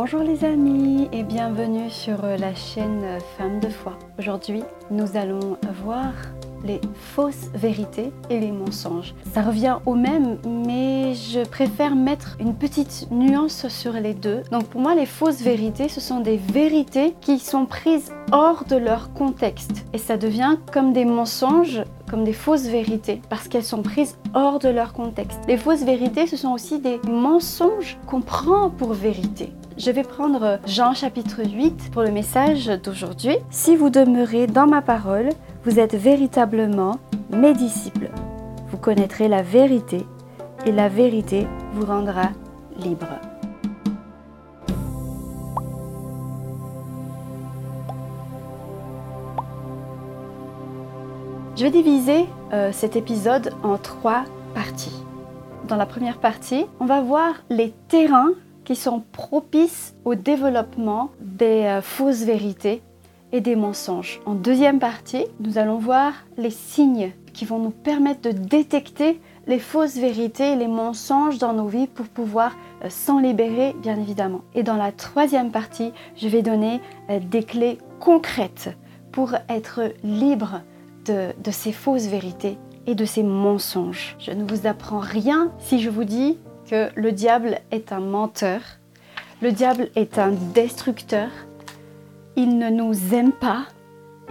Bonjour 0.00 0.20
les 0.20 0.44
amis 0.44 1.08
et 1.12 1.24
bienvenue 1.24 1.90
sur 1.90 2.22
la 2.22 2.54
chaîne 2.54 3.18
Femmes 3.36 3.58
de 3.58 3.68
foi. 3.68 3.98
Aujourd'hui, 4.16 4.62
nous 4.92 5.16
allons 5.16 5.58
voir 5.84 6.12
les 6.62 6.80
fausses 6.94 7.50
vérités 7.52 8.12
et 8.30 8.38
les 8.38 8.52
mensonges. 8.52 9.12
Ça 9.34 9.42
revient 9.42 9.78
au 9.86 9.96
même, 9.96 10.38
mais 10.46 11.14
je 11.14 11.44
préfère 11.44 11.96
mettre 11.96 12.36
une 12.38 12.54
petite 12.54 13.08
nuance 13.10 13.66
sur 13.66 13.94
les 13.94 14.14
deux. 14.14 14.44
Donc 14.52 14.66
pour 14.66 14.80
moi, 14.80 14.94
les 14.94 15.04
fausses 15.04 15.42
vérités, 15.42 15.88
ce 15.88 16.00
sont 16.00 16.20
des 16.20 16.36
vérités 16.36 17.16
qui 17.20 17.40
sont 17.40 17.66
prises 17.66 18.12
hors 18.30 18.66
de 18.66 18.76
leur 18.76 19.12
contexte. 19.14 19.84
Et 19.94 19.98
ça 19.98 20.16
devient 20.16 20.58
comme 20.72 20.92
des 20.92 21.06
mensonges 21.06 21.82
comme 22.08 22.24
des 22.24 22.32
fausses 22.32 22.68
vérités 22.68 23.20
parce 23.28 23.48
qu'elles 23.48 23.64
sont 23.64 23.82
prises 23.82 24.16
hors 24.32 24.60
de 24.60 24.68
leur 24.68 24.92
contexte. 24.92 25.40
Les 25.48 25.56
fausses 25.56 25.82
vérités, 25.82 26.28
ce 26.28 26.36
sont 26.36 26.52
aussi 26.52 26.78
des 26.78 27.00
mensonges 27.10 27.98
qu'on 28.06 28.20
prend 28.20 28.70
pour 28.70 28.94
vérité. 28.94 29.52
Je 29.78 29.92
vais 29.92 30.02
prendre 30.02 30.58
Jean 30.66 30.92
chapitre 30.92 31.40
8 31.44 31.92
pour 31.92 32.02
le 32.02 32.10
message 32.10 32.66
d'aujourd'hui. 32.82 33.36
Si 33.50 33.76
vous 33.76 33.90
demeurez 33.90 34.48
dans 34.48 34.66
ma 34.66 34.82
parole, 34.82 35.28
vous 35.64 35.78
êtes 35.78 35.94
véritablement 35.94 36.98
mes 37.30 37.54
disciples. 37.54 38.10
Vous 38.72 38.76
connaîtrez 38.76 39.28
la 39.28 39.42
vérité 39.42 40.04
et 40.66 40.72
la 40.72 40.88
vérité 40.88 41.46
vous 41.74 41.86
rendra 41.86 42.30
libre. 42.76 43.06
Je 51.54 51.62
vais 51.62 51.70
diviser 51.70 52.26
euh, 52.52 52.72
cet 52.72 52.96
épisode 52.96 53.54
en 53.62 53.78
trois 53.78 54.24
parties. 54.56 55.04
Dans 55.68 55.76
la 55.76 55.86
première 55.86 56.18
partie, 56.18 56.66
on 56.80 56.86
va 56.86 57.00
voir 57.00 57.34
les 57.48 57.72
terrains 57.86 58.32
qui 58.68 58.76
sont 58.76 59.02
propices 59.12 59.94
au 60.04 60.14
développement 60.14 61.08
des 61.22 61.64
euh, 61.64 61.80
fausses 61.80 62.24
vérités 62.24 62.82
et 63.32 63.40
des 63.40 63.56
mensonges. 63.56 64.20
En 64.26 64.34
deuxième 64.34 64.78
partie, 64.78 65.24
nous 65.40 65.56
allons 65.56 65.78
voir 65.78 66.12
les 66.36 66.50
signes 66.50 67.12
qui 67.32 67.46
vont 67.46 67.58
nous 67.58 67.70
permettre 67.70 68.20
de 68.20 68.30
détecter 68.30 69.22
les 69.46 69.58
fausses 69.58 69.96
vérités 69.96 70.52
et 70.52 70.56
les 70.56 70.68
mensonges 70.68 71.38
dans 71.38 71.54
nos 71.54 71.66
vies 71.66 71.86
pour 71.86 72.08
pouvoir 72.08 72.58
euh, 72.84 72.90
s'en 72.90 73.20
libérer, 73.20 73.74
bien 73.80 73.98
évidemment. 73.98 74.42
Et 74.54 74.62
dans 74.62 74.76
la 74.76 74.92
troisième 74.92 75.50
partie, 75.50 75.94
je 76.16 76.28
vais 76.28 76.42
donner 76.42 76.82
euh, 77.08 77.20
des 77.20 77.44
clés 77.44 77.78
concrètes 78.00 78.76
pour 79.12 79.32
être 79.48 79.94
libre 80.04 80.60
de, 81.06 81.28
de 81.42 81.50
ces 81.50 81.72
fausses 81.72 82.08
vérités 82.08 82.58
et 82.86 82.94
de 82.94 83.06
ces 83.06 83.22
mensonges. 83.22 84.14
Je 84.18 84.32
ne 84.32 84.44
vous 84.44 84.66
apprends 84.66 85.00
rien 85.00 85.52
si 85.58 85.80
je 85.80 85.88
vous 85.88 86.04
dis 86.04 86.36
que 86.68 86.90
le 86.94 87.12
diable 87.12 87.60
est 87.70 87.92
un 87.92 88.00
menteur, 88.00 88.60
le 89.40 89.52
diable 89.52 89.88
est 89.96 90.18
un 90.18 90.32
destructeur, 90.54 91.28
il 92.36 92.58
ne 92.58 92.70
nous 92.70 93.14
aime 93.14 93.32
pas, 93.32 93.64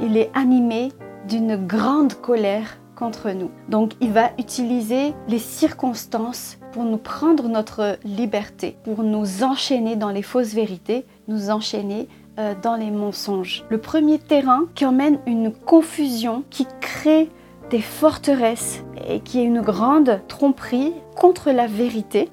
il 0.02 0.18
est 0.18 0.30
animé 0.34 0.92
d'une 1.28 1.56
grande 1.56 2.14
colère 2.14 2.78
contre 2.96 3.32
nous. 3.32 3.52
Donc 3.70 3.94
il 4.02 4.12
va 4.12 4.32
utiliser 4.38 5.14
les 5.28 5.40
circonstances 5.40 6.58
pour 6.72 6.84
nous 6.84 6.98
prendre 6.98 7.48
notre 7.48 7.98
liberté, 8.04 8.78
pour 8.84 9.04
nous 9.04 9.44
enchaîner 9.44 9.96
dans 9.96 10.10
les 10.10 10.22
fausses 10.22 10.54
vérités, 10.54 11.06
nous 11.28 11.50
enchaîner 11.50 12.08
euh, 12.40 12.54
dans 12.62 12.76
les 12.76 12.92
mensonges. 12.92 13.66
Le 13.70 13.80
premier 13.80 14.20
terrain 14.20 14.66
qui 14.76 14.86
emmène 14.86 15.20
une 15.26 15.52
confusion, 15.52 16.44
qui 16.50 16.68
crée 16.82 17.30
des 17.70 17.82
forteresses 17.82 18.84
et 19.08 19.20
qui 19.20 19.40
est 19.40 19.46
une 19.46 19.62
grande 19.62 20.22
tromperie 20.28 20.94
contre 21.16 21.52
la 21.52 21.68
vérité, 21.68 22.30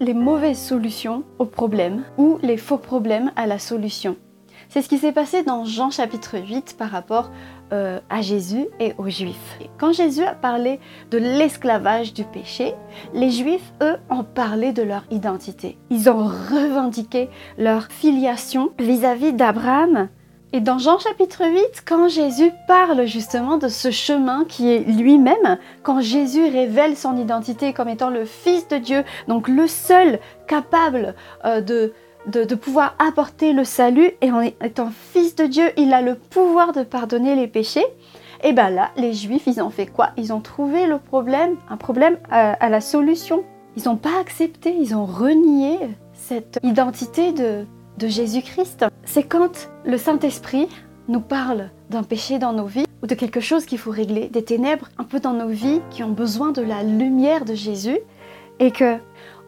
les 0.00 0.14
mauvaises 0.14 0.58
solutions 0.58 1.24
aux 1.38 1.44
problèmes 1.44 2.02
ou 2.18 2.38
les 2.42 2.56
faux 2.56 2.78
problèmes 2.78 3.32
à 3.36 3.46
la 3.46 3.58
solution. 3.58 4.16
C'est 4.68 4.82
ce 4.82 4.88
qui 4.88 4.98
s'est 4.98 5.12
passé 5.12 5.42
dans 5.42 5.64
Jean 5.64 5.90
chapitre 5.90 6.38
8 6.38 6.76
par 6.76 6.90
rapport 6.90 7.30
euh, 7.72 8.00
à 8.10 8.20
Jésus 8.20 8.66
et 8.80 8.94
aux 8.98 9.08
Juifs. 9.08 9.58
quand 9.78 9.92
Jésus 9.92 10.24
a 10.24 10.34
parlé 10.34 10.80
de 11.10 11.18
l'esclavage 11.18 12.12
du 12.12 12.24
péché, 12.24 12.74
les 13.14 13.30
Juifs, 13.30 13.72
eux, 13.82 13.96
ont 14.10 14.24
parlé 14.24 14.72
de 14.72 14.82
leur 14.82 15.04
identité. 15.10 15.78
Ils 15.90 16.10
ont 16.10 16.24
revendiqué 16.26 17.28
leur 17.58 17.84
filiation 17.84 18.70
vis-à-vis 18.78 19.32
d'Abraham. 19.32 20.08
Et 20.52 20.60
dans 20.60 20.78
Jean 20.78 20.98
chapitre 20.98 21.44
8, 21.44 21.82
quand 21.86 22.08
Jésus 22.08 22.52
parle 22.68 23.04
justement 23.06 23.58
de 23.58 23.68
ce 23.68 23.90
chemin 23.90 24.44
qui 24.48 24.70
est 24.70 24.80
lui-même, 24.80 25.58
quand 25.82 26.00
Jésus 26.00 26.44
révèle 26.44 26.96
son 26.96 27.16
identité 27.16 27.72
comme 27.72 27.88
étant 27.88 28.10
le 28.10 28.24
Fils 28.24 28.68
de 28.68 28.76
Dieu, 28.76 29.04
donc 29.28 29.48
le 29.48 29.66
seul 29.66 30.20
capable 30.46 31.14
euh, 31.44 31.60
de 31.60 31.92
de, 32.26 32.54
pouvoir 32.54 32.94
apporter 32.98 33.52
le 33.52 33.64
salut 33.64 34.10
et 34.20 34.30
en 34.30 34.40
étant 34.40 34.90
fils 34.90 35.36
de 35.36 35.44
Dieu, 35.44 35.70
il 35.76 35.92
a 35.92 36.02
le 36.02 36.16
pouvoir 36.16 36.72
de 36.72 36.82
pardonner 36.82 37.36
les 37.36 37.46
péchés. 37.46 37.84
Et 38.42 38.52
bien 38.52 38.70
là, 38.70 38.90
les 38.96 39.12
Juifs, 39.12 39.44
ils 39.46 39.62
ont 39.62 39.70
fait 39.70 39.86
quoi? 39.86 40.10
Ils 40.16 40.32
ont 40.32 40.40
trouvé 40.40 40.86
le 40.86 40.98
problème, 40.98 41.56
un 41.70 41.76
problème 41.76 42.18
à, 42.30 42.68
la 42.68 42.80
solution. 42.80 43.44
Ils 43.76 43.84
n'ont 43.84 43.96
pas 43.96 44.18
accepté, 44.20 44.74
ils 44.78 44.94
ont 44.94 45.06
renié 45.06 45.78
cette 46.12 46.58
identité 46.62 47.32
de, 47.32 47.64
de 47.98 48.08
Jésus-Christ. 48.08 48.84
C'est 49.04 49.24
quand 49.24 49.68
le 49.84 49.98
Saint-Esprit 49.98 50.68
nous 51.08 51.20
parle 51.20 51.70
d'un 51.90 52.02
péché 52.02 52.38
dans 52.38 52.52
nos 52.52 52.66
vies 52.66 52.86
ou 53.02 53.06
de 53.06 53.14
quelque 53.14 53.40
chose 53.40 53.66
qu'il 53.66 53.78
faut 53.78 53.90
régler, 53.90 54.28
des 54.28 54.44
ténèbres 54.44 54.88
un 54.98 55.04
peu 55.04 55.20
dans 55.20 55.32
nos 55.32 55.48
vies 55.48 55.80
qui 55.90 56.02
ont 56.02 56.10
besoin 56.10 56.52
de 56.52 56.62
la 56.62 56.82
lumière 56.82 57.44
de 57.44 57.54
Jésus 57.54 57.98
et 58.58 58.70
que 58.70 58.96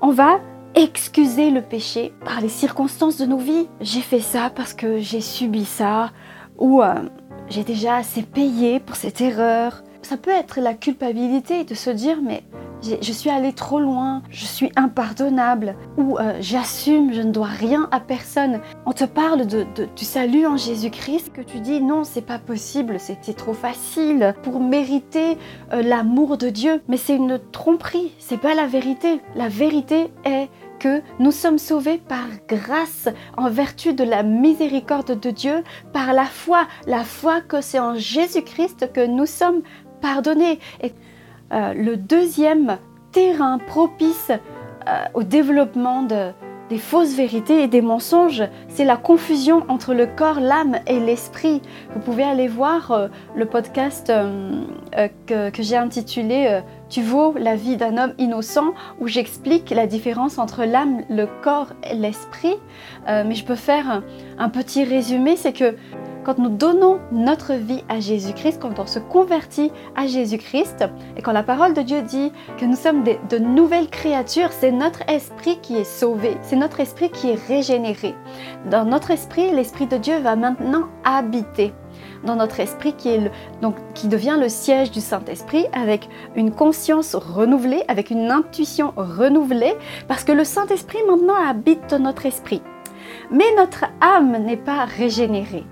on 0.01 0.11
va 0.11 0.41
excuser 0.75 1.51
le 1.51 1.63
péché 1.63 2.13
par 2.25 2.41
les 2.41 2.49
circonstances 2.49 3.17
de 3.17 3.27
nos 3.27 3.39
vies. 3.39 3.69
J'ai 3.81 4.01
fait 4.01 4.21
ça 4.21 4.51
parce 4.55 4.75
que 4.75 4.99
j'ai 4.99 5.21
subi 5.21 5.65
ça, 5.65 6.11
ou 6.57 6.83
euh, 6.83 6.95
j'ai 7.49 7.65
déjà 7.65 7.97
assez 7.97 8.23
payé 8.23 8.79
pour 8.81 8.97
cette 8.97 9.21
erreur. 9.21 9.83
Ça 10.09 10.17
peut 10.17 10.31
être 10.31 10.59
la 10.59 10.73
culpabilité 10.73 11.65
de 11.65 11.75
se 11.75 11.91
dire 11.91 12.23
mais 12.23 12.43
je 12.81 13.13
suis 13.13 13.29
allé 13.29 13.53
trop 13.53 13.79
loin, 13.79 14.23
je 14.31 14.47
suis 14.47 14.73
impardonnable, 14.75 15.77
ou 15.99 16.17
euh, 16.17 16.39
j'assume, 16.41 17.13
je 17.13 17.21
ne 17.21 17.31
dois 17.31 17.49
rien 17.49 17.91
à 17.93 18.01
personne. 18.01 18.63
On 18.87 18.93
te 18.93 19.05
parle 19.05 19.47
de, 19.47 19.67
du 19.95 20.07
salut 20.07 20.47
en 20.47 20.57
Jésus-Christ, 20.57 21.35
que 21.35 21.43
tu 21.43 21.61
dis 21.61 21.83
non, 21.83 22.05
c'est 22.05 22.25
pas 22.25 22.39
possible, 22.39 22.99
c'était 22.99 23.35
trop 23.35 23.53
facile 23.53 24.35
pour 24.43 24.61
mériter 24.61 25.37
euh, 25.75 25.83
l'amour 25.83 26.39
de 26.39 26.49
Dieu. 26.49 26.81
Mais 26.89 26.97
c'est 26.97 27.17
une 27.17 27.39
tromperie, 27.53 28.15
c'est 28.19 28.41
pas 28.41 28.55
la 28.55 28.67
vérité. 28.67 29.21
La 29.35 29.49
vérité 29.49 30.11
est 30.25 30.49
que 30.79 31.03
nous 31.19 31.33
sommes 31.33 31.59
sauvés 31.59 31.99
par 31.99 32.27
grâce, 32.49 33.09
en 33.37 33.51
vertu 33.51 33.93
de 33.93 34.05
la 34.05 34.23
miséricorde 34.23 35.19
de 35.19 35.31
Dieu, 35.31 35.65
par 35.93 36.13
la 36.13 36.25
foi, 36.25 36.67
la 36.87 37.05
foi 37.05 37.41
que 37.41 37.61
c'est 37.61 37.81
en 37.81 37.97
Jésus-Christ 37.97 38.93
que 38.93 39.05
nous 39.05 39.27
sommes 39.27 39.63
pardonnés. 40.01 40.59
Et 40.83 40.93
euh, 41.53 41.73
le 41.75 41.97
deuxième 41.97 42.79
terrain 43.13 43.59
propice 43.59 44.31
euh, 44.31 45.05
au 45.15 45.23
développement 45.23 46.03
de, 46.03 46.31
des 46.69 46.79
fausses 46.79 47.15
vérités 47.15 47.63
et 47.63 47.69
des 47.69 47.81
mensonges, 47.81 48.45
c'est 48.69 48.85
la 48.85 48.97
confusion 48.97 49.65
entre 49.69 49.95
le 49.95 50.07
corps, 50.07 50.41
l'âme 50.41 50.79
et 50.87 51.01
l'esprit. 51.01 51.63
Vous 51.95 52.01
pouvez 52.01 52.25
aller 52.25 52.49
voir 52.49 52.91
euh, 52.91 53.09
le 53.35 53.47
podcast 53.47 54.13
que 55.27 55.63
j'ai 55.63 55.77
intitulé 55.77 56.61
tu 56.89 57.03
vaux 57.03 57.35
la 57.37 57.57
vie 57.57 57.77
d'un 57.77 57.97
homme 57.99 58.15
innocent 58.19 58.73
où 59.01 59.09
j'explique 59.09 59.71
la 59.71 59.87
différence 59.87 60.39
entre 60.39 60.65
l'âme, 60.65 61.03
le 61.11 61.27
corps 61.43 61.73
et 61.89 61.95
l'esprit. 61.95 62.55
Euh, 63.09 63.25
mais 63.27 63.35
je 63.35 63.45
peux 63.45 63.55
faire 63.55 64.03
un, 64.39 64.49
petit 64.49 64.85
résumé, 64.85 65.37
c'est 65.37 65.53
que 65.53 65.77
quand 66.25 66.39
nous 66.39 66.49
donnons 66.49 66.99
notre 67.13 67.55
vie 67.55 67.85
à 67.89 68.01
Jésus-Christ, 68.01 68.59
quand 68.61 68.79
on 68.79 68.87
se 68.87 68.99
convertit 68.99 69.71
à 69.97 70.07
Jésus-Christ, 70.07 70.85
et 71.17 71.23
quand 71.23 71.33
la 71.33 71.43
parole 71.43 71.75
de 71.75 71.83
Dieu 71.83 72.03
dit 72.03 72.33
que 72.59 72.65
nous 72.65 72.77
sommes 72.77 73.05
de 73.05 73.39
nouvelles 73.39 73.89
créatures, 73.89 74.53
c'est 74.53 74.73
notre 74.73 75.09
esprit 75.09 75.59
qui 75.63 75.77
est 75.77 75.85
sauvé, 75.85 76.37
c'est 76.43 76.57
notre 76.57 76.81
esprit 76.81 77.11
qui 77.11 77.31
est 77.31 77.47
régénéré. 77.49 78.15
Dans 78.71 78.85
notre 78.85 79.11
esprit, 79.11 79.51
l'esprit 79.53 79.87
de 79.87 79.97
Dieu 79.97 80.19
va 80.19 80.37
maintenant 80.37 80.89
habiter 81.05 81.73
dans 82.25 82.37
notre 82.37 82.61
esprit 82.61 82.93
qui, 82.95 83.09
est 83.09 83.31
donc, 83.63 83.77
qui 83.95 84.09
devient 84.09 84.37
le 84.41 84.49
siège 84.49 84.91
du 84.91 85.01
Saint-Esprit 85.01 85.67
avec 85.73 86.09
une 86.37 86.51
conscience 86.51 87.15
renouvelée, 87.15 87.83
avec 87.89 88.11
une 88.11 88.31
intuition 88.31 88.93
renouvelée, 88.97 89.75
parce 90.07 90.25
que 90.25 90.33
le 90.33 90.45
Saint-Esprit 90.45 90.99
maintenant 91.09 91.35
habite 91.35 91.93
notre 91.93 92.27
esprit. 92.27 92.63
Mais 93.31 93.47
notre 93.57 93.85
âme 94.01 94.37
n'est 94.45 94.57
pas 94.57 94.85
régénérée. 94.85 95.65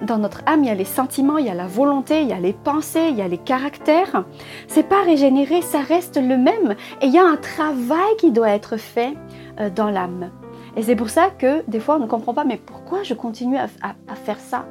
Dans 0.00 0.18
notre 0.18 0.42
âme, 0.46 0.64
il 0.64 0.66
y 0.66 0.70
a 0.70 0.74
les 0.74 0.84
sentiments, 0.84 1.38
il 1.38 1.46
y 1.46 1.50
a 1.50 1.54
la 1.54 1.68
volonté, 1.68 2.22
il 2.22 2.28
y 2.28 2.32
a 2.32 2.40
les 2.40 2.52
pensées, 2.52 3.08
il 3.10 3.16
y 3.16 3.22
a 3.22 3.28
les 3.28 3.38
caractères. 3.38 4.24
C'est 4.66 4.88
pas 4.88 5.02
régénéré, 5.02 5.62
ça 5.62 5.80
reste 5.80 6.16
le 6.16 6.36
même. 6.36 6.74
Et 7.00 7.06
il 7.06 7.12
y 7.12 7.18
a 7.18 7.24
un 7.24 7.36
travail 7.36 8.16
qui 8.18 8.32
doit 8.32 8.50
être 8.50 8.76
fait 8.78 9.14
euh, 9.60 9.70
dans 9.70 9.90
l'âme. 9.90 10.30
Et 10.76 10.82
c'est 10.82 10.96
pour 10.96 11.10
ça 11.10 11.28
que 11.30 11.62
des 11.68 11.78
fois 11.78 11.96
on 11.96 12.00
ne 12.00 12.06
comprend 12.06 12.34
pas, 12.34 12.44
mais 12.44 12.56
pourquoi 12.56 13.02
je 13.04 13.14
continue 13.14 13.58
à 13.58 13.68
faire 14.14 14.40
ça? 14.40 14.64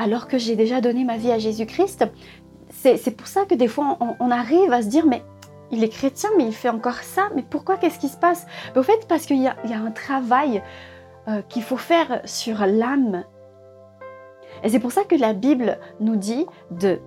Alors 0.00 0.28
que 0.28 0.38
j'ai 0.38 0.56
déjà 0.56 0.80
donné 0.80 1.04
ma 1.04 1.18
vie 1.18 1.30
à 1.30 1.38
Jésus-Christ. 1.38 2.06
C'est 2.70 3.16
pour 3.16 3.26
ça 3.26 3.44
que 3.44 3.54
des 3.54 3.68
fois 3.68 3.98
on, 4.18 4.30
arrive 4.30 4.72
à 4.72 4.80
se 4.80 4.88
dire 4.88 5.04
mais 5.04 5.22
il 5.70 5.84
est 5.84 5.90
chrétien 5.90 6.30
mais 6.38 6.46
il 6.46 6.54
fait 6.54 6.70
encore 6.70 7.02
ça, 7.02 7.28
mais 7.34 7.44
pourquoi 7.48 7.76
qu'est-ce 7.76 7.98
qui 7.98 8.08
se 8.08 8.16
passe? 8.16 8.46
Au 8.74 8.82
fait 8.82 9.06
parce 9.08 9.26
qu'il 9.26 9.42
y, 9.42 9.46
a 9.46 9.56
un 9.78 9.90
travail 9.90 10.62
euh, 11.28 11.42
qu'il 11.50 11.62
faut 11.62 11.76
faire 11.76 12.22
sur 12.24 12.64
l'âme. 12.64 13.24
Et 14.64 14.70
c'est 14.70 14.80
pour 14.80 14.92
ça 14.92 15.04
que 15.04 15.14
la 15.14 15.34
Bible 15.34 15.78
nous 16.00 16.16
dit 16.16 16.46
de 16.70 16.98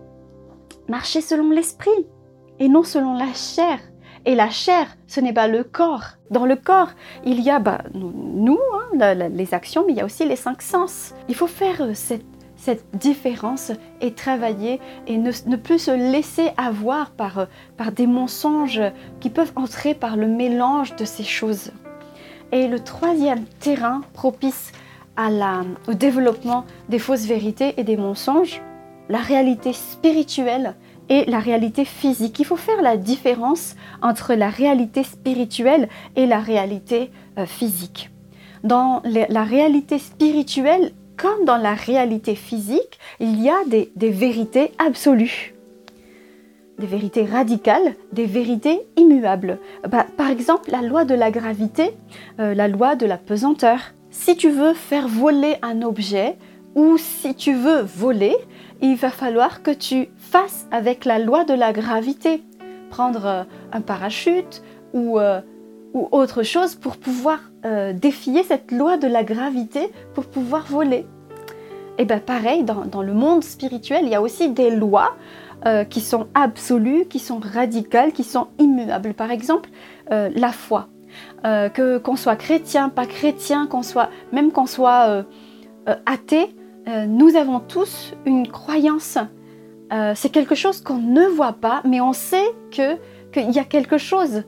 marcher 0.87 1.21
selon 1.21 1.49
l'esprit 1.49 1.89
et 2.59 2.67
non 2.67 2.83
selon 2.83 3.17
la 3.17 3.33
chair. 3.33 3.79
Et 4.25 4.35
la 4.35 4.49
chair, 4.49 4.85
ce 5.07 5.19
n'est 5.19 5.33
pas 5.33 5.47
le 5.47 5.63
corps. 5.63 6.05
Dans 6.29 6.45
le 6.45 6.55
corps, 6.55 6.91
il 7.25 7.41
y 7.41 7.49
a 7.49 7.59
bah, 7.59 7.79
nous, 7.93 8.59
hein, 8.73 9.13
les 9.29 9.53
actions, 9.53 9.83
mais 9.85 9.93
il 9.93 9.97
y 9.97 10.01
a 10.01 10.05
aussi 10.05 10.25
les 10.25 10.37
cinq 10.37 10.61
sens. 10.61 11.13
Il 11.27 11.35
faut 11.35 11.47
faire 11.47 11.81
euh, 11.81 11.93
cette, 11.93 12.23
différence 12.93 13.71
et 14.01 14.13
travailler 14.13 14.79
et 15.07 15.17
ne, 15.17 15.55
plus 15.55 15.79
se 15.79 15.91
laisser 15.91 16.51
avoir 16.57 17.11
par, 17.11 17.47
par 17.77 17.91
des 17.91 18.07
mensonges 18.07 18.81
qui 19.19 19.29
peuvent 19.29 19.53
entrer 19.55 19.93
par 19.93 20.15
le 20.15 20.27
mélange 20.27 20.95
de 20.95 21.05
ces 21.05 21.23
choses. 21.23 21.71
Et 22.51 22.67
le 22.67 22.79
troisième 22.79 23.45
terrain 23.59 24.01
propice 24.13 24.71
au 25.87 25.93
développement 25.93 26.65
des 26.89 26.99
fausses 26.99 27.25
vérités 27.25 27.73
et 27.77 27.83
des 27.83 27.97
mensonges, 27.97 28.61
la 29.09 29.19
réalité 29.19 29.73
spirituelle 29.73 30.75
et 31.09 31.25
la 31.25 31.39
réalité 31.39 31.85
physique. 31.85 32.39
Il 32.39 32.45
faut 32.45 32.55
faire 32.55 32.81
la 32.81 32.97
différence 32.97 33.75
entre 34.01 34.33
la 34.33 34.49
réalité 34.49 35.03
spirituelle 35.03 35.89
et 36.15 36.25
la 36.25 36.39
réalité 36.39 37.11
euh, 37.37 37.45
physique. 37.45 38.09
Dans 38.63 39.01
la 39.03 39.43
réalité 39.43 39.99
spirituelle, 39.99 40.93
comme 41.17 41.45
dans 41.45 41.57
la 41.57 41.73
réalité 41.73 42.35
physique, 42.35 42.99
il 43.19 43.41
y 43.41 43.49
a 43.49 43.63
des, 43.65 43.91
vérités 44.09 44.71
absolues, 44.77 45.53
des 46.79 46.87
vérités 46.87 47.25
radicales, 47.25 47.95
des 48.11 48.25
vérités 48.25 48.81
immuables. 48.97 49.59
Bah, 49.87 50.05
par 50.17 50.29
exemple, 50.29 50.71
la 50.71 50.81
loi 50.81 51.05
de 51.05 51.15
la 51.15 51.31
gravité, 51.31 51.91
euh, 52.39 52.53
la 52.53 52.67
loi 52.67 52.95
de 52.95 53.05
la 53.05 53.17
pesanteur. 53.17 53.79
Si 54.09 54.35
tu 54.35 54.49
veux 54.49 54.73
faire 54.73 55.07
voler 55.07 55.55
un 55.61 55.81
objet 55.81 56.37
ou 56.75 56.97
si 56.97 57.35
tu 57.35 57.53
veux 57.53 57.81
voler, 57.81 58.35
il 58.81 58.95
va 58.95 59.09
falloir 59.09 59.63
que 59.63 59.71
tu 59.71 60.09
fasses 60.17 60.67
avec 60.71 61.05
la 61.05 61.19
loi 61.19 61.45
de 61.45 61.53
la 61.53 61.73
gravité. 61.73 62.43
Prendre 62.89 63.25
euh, 63.25 63.43
un 63.71 63.81
parachute 63.81 64.63
euh, 64.95 65.41
ou 65.93 66.07
autre 66.11 66.43
chose 66.43 66.75
pour 66.75 66.97
pouvoir 66.97 67.39
euh, 67.65 67.93
défier 67.93 68.43
cette 68.43 68.71
loi 68.71 68.97
de 68.97 69.07
la 69.07 69.23
gravité 69.23 69.91
pour 70.13 70.25
pouvoir 70.25 70.65
voler. 70.67 71.05
Et 71.97 72.05
bien 72.05 72.19
pareil, 72.19 72.63
dans, 72.63 73.01
le 73.01 73.13
monde 73.13 73.43
spirituel, 73.43 74.01
il 74.03 74.09
y 74.09 74.15
a 74.15 74.21
aussi 74.21 74.49
des 74.49 74.71
lois 74.71 75.15
qui 75.89 76.01
sont 76.01 76.27
absolues, 76.33 77.05
qui 77.05 77.19
sont 77.19 77.39
radicales, 77.39 78.11
qui 78.11 78.25
sont 78.25 78.47
immuables. 78.59 79.13
Par 79.13 79.31
exemple, 79.31 79.69
la 80.09 80.51
foi. 80.51 80.89
que 81.43 81.99
qu'on 81.99 82.17
soit 82.17 82.35
chrétien, 82.35 82.89
pas 82.89 83.05
chrétien, 83.05 83.67
qu'on 83.67 83.83
soit 83.83 84.09
même 84.33 84.51
qu'on 84.51 84.65
soit 84.65 85.23
athée, 86.05 86.53
euh, 86.87 87.05
nous 87.05 87.35
avons 87.35 87.59
tous 87.59 88.13
une 88.25 88.47
croyance. 88.47 89.17
Euh, 89.91 90.13
c'est 90.15 90.29
quelque 90.29 90.55
chose 90.55 90.81
qu'on 90.81 90.97
ne 90.97 91.25
voit 91.27 91.53
pas, 91.53 91.81
mais 91.85 92.01
on 92.01 92.13
sait 92.13 92.45
qu'il 92.71 92.97
y 93.35 93.59
a 93.59 93.63
quelque 93.63 93.97
chose. 93.97 94.43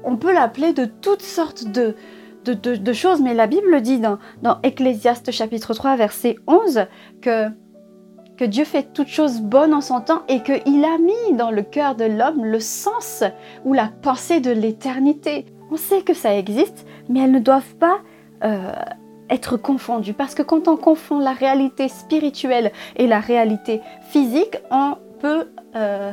Euh, 0.00 0.04
on 0.04 0.16
peut 0.16 0.32
l'appeler 0.32 0.72
de 0.72 0.84
toutes 0.84 1.22
sortes 1.22 1.64
de, 1.64 1.94
choses, 2.92 3.20
mais 3.20 3.34
la 3.34 3.46
Bible 3.46 3.80
dit 3.80 3.98
dans, 3.98 4.18
dans 4.42 4.60
chapitre 5.30 5.74
3, 5.74 5.96
verset 5.96 6.36
11, 6.46 6.86
que, 7.20 7.48
que 8.36 8.44
Dieu 8.44 8.64
fait 8.64 8.92
toutes 8.92 9.08
choses 9.08 9.40
bonnes 9.40 9.74
en 9.74 9.80
son 9.80 10.00
temps 10.00 10.22
et 10.28 10.42
qu'il 10.42 10.84
a 10.84 10.98
mis 10.98 11.36
dans 11.36 11.50
le 11.50 11.62
cœur 11.62 11.94
de 11.94 12.04
l'homme 12.04 12.44
le 12.44 12.60
sens 12.60 13.24
ou 13.64 13.72
la 13.72 13.90
pensée 14.02 14.40
de 14.40 14.50
l'éternité. 14.50 15.46
On 15.70 15.76
sait 15.76 16.02
que 16.02 16.14
ça 16.14 16.36
existe, 16.36 16.86
mais 17.08 17.20
elles 17.20 17.32
ne 17.32 17.38
doivent 17.38 17.76
pas 17.76 17.98
être 19.30 19.56
confondues. 19.56 20.12
Parce 20.12 20.34
que 20.34 20.42
quand 20.42 20.68
on 20.68 20.76
confond 20.76 21.18
la 21.18 21.32
réalité 21.32 21.88
spirituelle 21.88 22.72
et 22.96 23.06
la 23.06 23.20
réalité 23.20 23.80
physique, 24.10 24.58
on 24.70 24.96
peut 25.20 25.48
euh, 25.76 26.12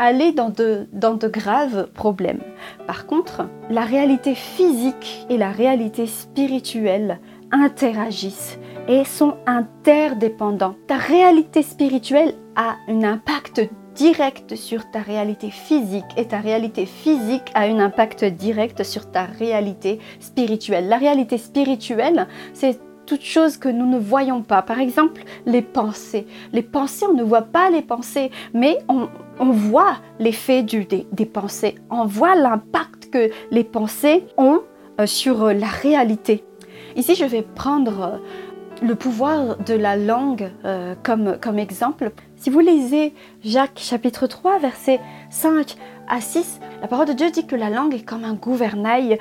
aller 0.00 0.32
dans 0.32 0.48
de, 0.48 0.88
dans 0.92 1.14
de 1.14 1.28
graves 1.28 1.88
problèmes. 1.92 2.40
Par 2.86 3.06
contre, 3.06 3.42
la 3.68 3.82
réalité 3.82 4.34
physique 4.34 5.26
et 5.28 5.36
la 5.36 5.50
réalité 5.50 6.06
spirituelle 6.06 7.20
interagissent 7.52 8.58
et 8.88 9.04
sont 9.04 9.34
interdépendants. 9.46 10.74
Ta 10.86 10.96
réalité 10.96 11.62
spirituelle 11.62 12.34
a 12.56 12.76
un 12.88 13.02
impact 13.04 13.68
direct 13.94 14.56
sur 14.56 14.90
ta 14.90 15.00
réalité 15.00 15.50
physique 15.50 16.06
et 16.16 16.24
ta 16.24 16.38
réalité 16.38 16.86
physique 16.86 17.50
a 17.54 17.64
un 17.64 17.78
impact 17.78 18.24
direct 18.24 18.82
sur 18.82 19.10
ta 19.10 19.24
réalité 19.24 19.98
spirituelle. 20.18 20.88
La 20.88 20.96
réalité 20.96 21.36
spirituelle, 21.36 22.26
c'est 22.54 22.80
toute 23.10 23.24
chose 23.24 23.56
que 23.56 23.68
nous 23.68 23.86
ne 23.86 23.98
voyons 23.98 24.42
pas. 24.42 24.62
Par 24.62 24.78
exemple, 24.78 25.22
les 25.44 25.62
pensées. 25.62 26.28
Les 26.52 26.62
pensées, 26.62 27.06
on 27.10 27.14
ne 27.14 27.24
voit 27.24 27.42
pas 27.42 27.68
les 27.68 27.82
pensées, 27.82 28.30
mais 28.54 28.78
on, 28.88 29.08
voit 29.50 29.96
l'effet 30.20 30.62
des, 30.62 31.08
des 31.10 31.26
pensées. 31.26 31.74
On 31.90 32.04
voit 32.04 32.36
l'impact 32.36 33.10
que 33.10 33.30
les 33.50 33.64
pensées 33.64 34.22
ont 34.36 34.60
euh, 35.00 35.06
sur 35.06 35.46
la 35.52 35.66
réalité. 35.66 36.44
Ici, 36.94 37.16
je 37.16 37.24
vais 37.24 37.42
prendre 37.42 38.00
euh, 38.00 38.86
le 38.86 38.94
pouvoir 38.94 39.56
de 39.56 39.74
la 39.74 39.96
langue 39.96 40.52
euh, 40.64 40.94
comme, 41.02 41.36
comme 41.40 41.58
exemple. 41.58 42.12
Si 42.36 42.48
vous 42.48 42.60
lisez 42.60 43.12
Jacques 43.42 43.80
chapitre 43.80 44.28
3 44.28 44.60
versets 44.60 45.00
5 45.30 45.74
à 46.06 46.20
6, 46.20 46.60
la 46.80 46.86
parole 46.86 47.06
de 47.06 47.12
Dieu 47.12 47.32
dit 47.32 47.44
que 47.44 47.56
la 47.56 47.70
langue 47.70 47.92
est 47.92 48.04
comme 48.04 48.22
un 48.22 48.34
gouvernail. 48.34 49.18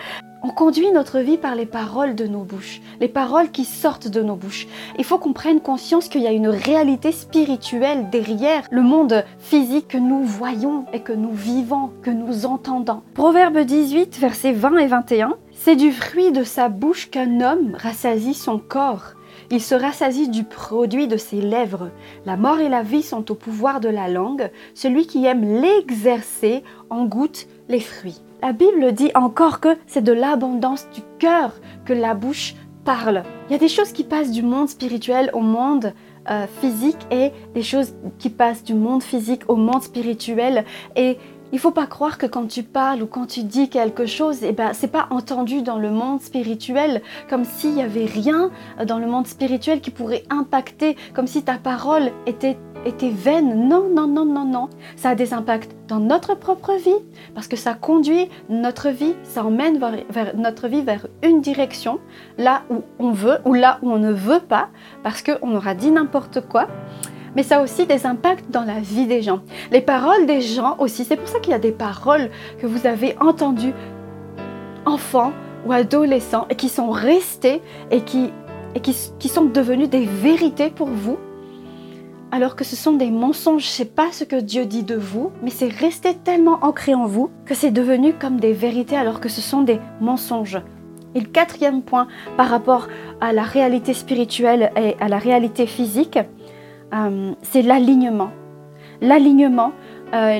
On 0.49 0.51
conduit 0.51 0.91
notre 0.91 1.19
vie 1.19 1.37
par 1.37 1.53
les 1.53 1.67
paroles 1.67 2.15
de 2.15 2.25
nos 2.25 2.43
bouches, 2.43 2.81
les 2.99 3.07
paroles 3.07 3.51
qui 3.51 3.65
sortent 3.65 4.07
de 4.07 4.23
nos 4.23 4.35
bouches. 4.35 4.65
Il 4.97 5.03
faut 5.03 5.19
qu'on 5.19 5.31
prenne 5.31 5.61
conscience 5.61 6.07
qu'il 6.07 6.23
y 6.23 6.27
a 6.27 6.31
une 6.31 6.47
réalité 6.47 7.11
spirituelle 7.11 8.09
derrière 8.09 8.63
le 8.71 8.81
monde 8.81 9.23
physique 9.37 9.89
que 9.89 9.99
nous 9.99 10.23
voyons 10.23 10.87
et 10.91 11.01
que 11.01 11.13
nous 11.13 11.33
vivons, 11.33 11.91
que 12.01 12.09
nous 12.09 12.47
entendons. 12.47 13.03
Proverbe 13.13 13.59
18, 13.59 14.17
versets 14.17 14.51
20 14.51 14.77
et 14.77 14.87
21. 14.87 15.35
C'est 15.51 15.75
du 15.75 15.91
fruit 15.91 16.31
de 16.31 16.43
sa 16.43 16.67
bouche 16.67 17.11
qu'un 17.11 17.41
homme 17.41 17.75
rassasie 17.77 18.33
son 18.33 18.57
corps. 18.57 19.13
Il 19.51 19.61
se 19.61 19.75
rassasie 19.75 20.29
du 20.29 20.45
produit 20.45 21.07
de 21.07 21.17
ses 21.17 21.41
lèvres. 21.41 21.91
La 22.25 22.37
mort 22.37 22.59
et 22.59 22.69
la 22.69 22.81
vie 22.81 23.03
sont 23.03 23.29
au 23.29 23.35
pouvoir 23.35 23.81
de 23.81 23.89
la 23.89 24.07
langue. 24.07 24.49
Celui 24.73 25.05
qui 25.05 25.27
aime 25.27 25.61
l'exercer 25.61 26.63
en 26.89 27.05
goûte 27.05 27.45
les 27.67 27.79
fruits. 27.79 28.23
La 28.41 28.53
Bible 28.53 28.93
dit 28.93 29.11
encore 29.15 29.59
que 29.59 29.77
c'est 29.85 30.03
de 30.03 30.13
l'abondance 30.13 30.87
du 30.93 31.01
cœur 31.19 31.51
que 31.83 31.91
la 31.91 32.13
bouche 32.13 32.55
parle. 32.85 33.23
Il 33.49 33.51
y 33.51 33.55
a 33.55 33.59
des 33.59 33.67
choses 33.67 33.91
qui 33.91 34.05
passent 34.05 34.31
du 34.31 34.43
monde 34.43 34.69
spirituel 34.69 35.29
au 35.33 35.41
monde 35.41 35.93
euh, 36.29 36.45
physique 36.61 37.05
et 37.11 37.31
des 37.53 37.63
choses 37.63 37.95
qui 38.17 38.29
passent 38.29 38.63
du 38.63 38.75
monde 38.75 39.03
physique 39.03 39.41
au 39.49 39.57
monde 39.57 39.83
spirituel. 39.83 40.63
Et 40.95 41.17
il 41.51 41.59
faut 41.59 41.71
pas 41.71 41.87
croire 41.87 42.17
que 42.17 42.27
quand 42.27 42.47
tu 42.47 42.63
parles 42.63 43.01
ou 43.01 43.07
quand 43.07 43.25
tu 43.25 43.43
dis 43.43 43.69
quelque 43.69 44.05
chose, 44.05 44.43
eh 44.43 44.53
ben, 44.53 44.71
c'est 44.73 44.91
pas 44.91 45.07
entendu 45.09 45.61
dans 45.61 45.77
le 45.77 45.89
monde 45.89 46.21
spirituel, 46.21 47.01
comme 47.29 47.43
s'il 47.43 47.75
y 47.75 47.81
avait 47.81 48.05
rien 48.05 48.51
dans 48.85 48.99
le 48.99 49.07
monde 49.07 49.27
spirituel 49.27 49.81
qui 49.81 49.91
pourrait 49.91 50.23
impacter, 50.29 50.95
comme 51.13 51.27
si 51.27 51.43
ta 51.43 51.57
parole 51.57 52.11
était 52.25 52.57
était 52.85 53.09
vaine. 53.09 53.67
Non, 53.67 53.89
non, 53.89 54.07
non, 54.07 54.25
non, 54.25 54.45
non. 54.45 54.69
Ça 54.95 55.09
a 55.09 55.15
des 55.15 55.33
impacts 55.33 55.71
dans 55.87 55.99
notre 55.99 56.35
propre 56.35 56.73
vie 56.73 56.91
parce 57.35 57.47
que 57.47 57.55
ça 57.55 57.73
conduit 57.73 58.29
notre 58.49 58.89
vie, 58.89 59.15
ça 59.23 59.43
emmène 59.43 59.79
vers, 60.09 60.35
notre 60.35 60.67
vie 60.67 60.81
vers 60.81 61.07
une 61.23 61.41
direction, 61.41 61.99
là 62.37 62.63
où 62.69 62.83
on 62.99 63.11
veut 63.11 63.39
ou 63.45 63.53
là 63.53 63.79
où 63.81 63.91
on 63.91 63.99
ne 63.99 64.11
veut 64.11 64.39
pas 64.39 64.69
parce 65.03 65.21
qu'on 65.21 65.55
aura 65.55 65.73
dit 65.75 65.91
n'importe 65.91 66.41
quoi 66.41 66.67
mais 67.35 67.43
ça 67.43 67.59
a 67.59 67.61
aussi 67.61 67.85
des 67.85 68.07
impacts 68.07 68.49
dans 68.49 68.63
la 68.63 68.79
vie 68.79 69.05
des 69.05 69.21
gens. 69.21 69.41
Les 69.71 69.81
paroles 69.81 70.25
des 70.25 70.41
gens 70.41 70.75
aussi, 70.79 71.05
c'est 71.05 71.15
pour 71.15 71.27
ça 71.27 71.39
qu'il 71.39 71.51
y 71.51 71.55
a 71.55 71.59
des 71.59 71.71
paroles 71.71 72.31
que 72.59 72.65
vous 72.65 72.87
avez 72.87 73.15
entendues 73.21 73.73
enfants 74.87 75.31
ou 75.63 75.71
adolescents 75.71 76.47
et 76.49 76.55
qui 76.55 76.69
sont 76.69 76.89
restées 76.89 77.61
et 77.91 78.01
qui, 78.01 78.31
et 78.73 78.79
qui 78.81 79.27
sont 79.27 79.45
devenues 79.45 79.87
des 79.87 80.05
vérités 80.05 80.71
pour 80.71 80.87
vous 80.87 81.19
alors 82.31 82.55
que 82.55 82.63
ce 82.63 82.75
sont 82.75 82.93
des 82.93 83.11
mensonges. 83.11 83.65
Sais 83.65 83.85
pas 83.85 84.11
ce 84.11 84.23
que 84.23 84.35
Dieu 84.35 84.65
dit 84.65 84.83
de 84.83 84.95
vous, 84.95 85.31
mais 85.43 85.49
c'est 85.49 85.71
resté 85.71 86.15
tellement 86.15 86.59
ancré 86.61 86.93
en 86.93 87.05
vous 87.05 87.29
que 87.45 87.55
c'est 87.55 87.71
devenu 87.71 88.13
comme 88.13 88.39
des 88.39 88.53
vérités 88.53 88.97
alors 88.97 89.19
que 89.19 89.29
ce 89.29 89.41
sont 89.41 89.61
des 89.61 89.79
mensonges. 90.01 90.61
Et 91.15 91.21
le 91.21 91.27
quatrième 91.27 91.81
point 91.81 92.07
par 92.37 92.49
rapport 92.49 92.87
à 93.19 93.33
la 93.33 93.43
réalité 93.43 93.93
spirituelle 93.93 94.71
et 94.77 94.95
à 94.99 95.07
la 95.07 95.17
réalité 95.17 95.65
physique, 95.65 96.19
euh, 96.93 97.33
c'est 97.41 97.63
l'alignement. 97.63 98.31
L'alignement, 99.01 99.71
euh, 100.13 100.39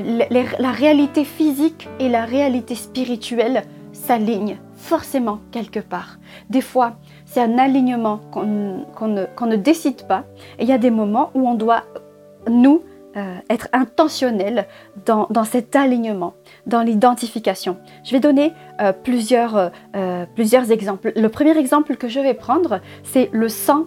la 0.59 0.71
réalité 0.71 1.23
physique 1.23 1.87
et 1.99 2.09
la 2.09 2.25
réalité 2.25 2.75
spirituelle 2.75 3.63
s'alignent 3.93 4.57
forcément 4.75 5.39
quelque 5.51 5.79
part. 5.79 6.17
Des 6.49 6.61
fois, 6.61 6.97
c'est 7.29 7.41
un 7.41 7.57
alignement 7.59 8.19
qu'on 8.31 9.07
ne, 9.07 9.55
décide 9.55 10.07
pas. 10.07 10.23
Et 10.57 10.63
il 10.63 10.69
y 10.69 10.73
a 10.73 10.77
des 10.77 10.89
moments 10.89 11.29
où 11.35 11.47
on 11.47 11.53
doit, 11.53 11.83
nous, 12.49 12.81
euh, 13.15 13.35
être 13.49 13.67
intentionnel 13.71 14.67
dans, 15.05 15.27
cet 15.43 15.75
alignement, 15.75 16.33
dans 16.65 16.81
l'identification. 16.81 17.77
Je 18.03 18.11
vais 18.11 18.19
donner 18.19 18.53
euh, 18.81 18.93
plusieurs, 18.93 19.71
euh, 19.95 20.25
plusieurs 20.35 20.71
exemples. 20.71 21.11
Le 21.15 21.29
premier 21.29 21.57
exemple 21.57 21.95
que 21.97 22.07
je 22.07 22.19
vais 22.19 22.33
prendre, 22.33 22.81
c'est 23.03 23.29
le 23.31 23.49
sang 23.49 23.85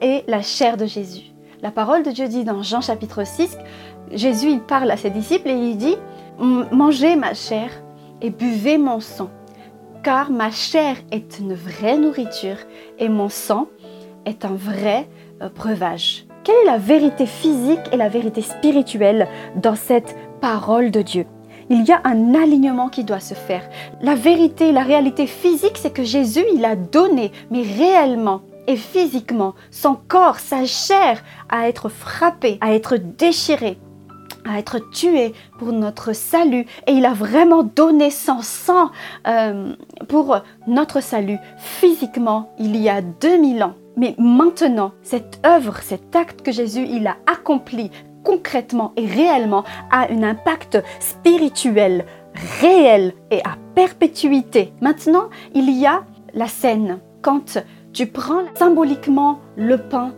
et 0.00 0.24
la 0.26 0.42
chair 0.42 0.76
de 0.76 0.86
Jésus. 0.86 1.32
La 1.62 1.70
parole 1.70 2.02
de 2.02 2.10
Dieu 2.10 2.26
dit 2.26 2.44
dans 2.44 2.62
Jean 2.62 2.80
chapitre 2.80 3.24
6, 3.24 3.58
Jésus 4.10 4.50
il 4.50 4.60
parle 4.60 4.90
à 4.90 4.96
ses 4.96 5.10
disciples 5.10 5.48
et 5.48 5.54
il 5.54 5.76
dit, 5.76 5.96
Mangez 6.38 7.14
ma 7.14 7.34
chair 7.34 7.70
et 8.20 8.30
buvez 8.30 8.78
mon 8.78 8.98
sang, 8.98 9.30
car 10.02 10.30
ma 10.30 10.50
chair 10.50 10.96
est 11.12 11.38
une 11.38 11.54
vraie 11.54 11.96
nourriture 11.96 12.56
et 12.98 13.08
mon 13.08 13.28
sang 13.28 13.68
est 14.26 14.44
un 14.44 14.54
vrai 14.54 15.08
breuvage. 15.54 16.26
Quelle 16.44 16.56
est 16.62 16.66
la 16.66 16.78
vérité 16.78 17.26
physique 17.26 17.80
et 17.92 17.96
la 17.96 18.08
vérité 18.08 18.42
spirituelle 18.42 19.28
dans 19.56 19.76
cette 19.76 20.16
parole 20.40 20.90
de 20.90 21.02
Dieu? 21.02 21.26
Il 21.70 21.84
y 21.84 21.92
a 21.92 22.00
un 22.04 22.34
alignement 22.34 22.88
qui 22.88 23.04
doit 23.04 23.20
se 23.20 23.34
faire. 23.34 23.62
La 24.00 24.16
vérité, 24.16 24.72
la 24.72 24.82
réalité 24.82 25.26
physique, 25.26 25.78
c'est 25.78 25.92
que 25.92 26.02
Jésus, 26.02 26.44
il 26.52 26.64
a 26.64 26.74
donné, 26.74 27.30
mais 27.50 27.62
réellement 27.62 28.42
et 28.66 28.76
physiquement, 28.76 29.54
son 29.70 29.96
corps, 30.08 30.38
sa 30.38 30.64
chair, 30.64 31.22
à 31.48 31.68
être 31.68 31.88
frappé, 31.88 32.58
à 32.60 32.74
être 32.74 32.96
déchiré, 32.96 33.78
à 34.44 34.58
être 34.58 34.78
tué 34.90 35.34
pour 35.58 35.72
notre 35.72 36.12
salut. 36.12 36.66
Et 36.86 36.92
il 36.92 37.04
a 37.04 37.12
vraiment 37.12 37.62
donné 37.62 38.10
son 38.10 38.42
sang 38.42 38.90
euh, 39.26 39.74
pour 40.08 40.36
notre 40.66 41.00
salut 41.02 41.38
physiquement 41.56 42.52
il 42.58 42.76
y 42.76 42.88
a 42.88 43.02
2000 43.02 43.62
ans. 43.62 43.74
Mais 43.96 44.14
maintenant, 44.18 44.92
cette 45.02 45.40
œuvre, 45.44 45.78
cet 45.82 46.16
acte 46.16 46.42
que 46.42 46.52
Jésus 46.52 46.86
il 46.88 47.06
a 47.06 47.16
accompli 47.26 47.90
concrètement 48.24 48.92
et 48.96 49.06
réellement 49.06 49.64
a 49.90 50.10
un 50.10 50.22
impact 50.22 50.82
spirituel 51.00 52.06
réel 52.60 53.12
et 53.30 53.40
à 53.40 53.56
perpétuité. 53.74 54.72
Maintenant, 54.80 55.28
il 55.54 55.70
y 55.70 55.86
a 55.86 56.04
la 56.34 56.46
scène. 56.46 57.00
Quand 57.20 57.58
tu 57.92 58.06
prends 58.06 58.44
symboliquement 58.54 59.40
le 59.56 59.76
pain 59.76 60.12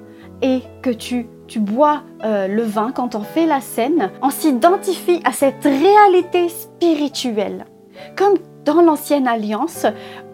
et 0.44 0.60
que 0.82 0.90
tu, 0.90 1.26
tu 1.48 1.58
bois 1.58 2.02
euh, 2.22 2.46
le 2.46 2.62
vin, 2.62 2.92
quand 2.92 3.14
on 3.14 3.22
fait 3.22 3.46
la 3.46 3.60
scène, 3.60 4.10
on 4.22 4.28
s'identifie 4.30 5.20
à 5.24 5.32
cette 5.32 5.64
réalité 5.64 6.50
spirituelle. 6.50 7.64
Comme 8.14 8.34
dans 8.64 8.82
l'ancienne 8.82 9.26
alliance 9.26 9.86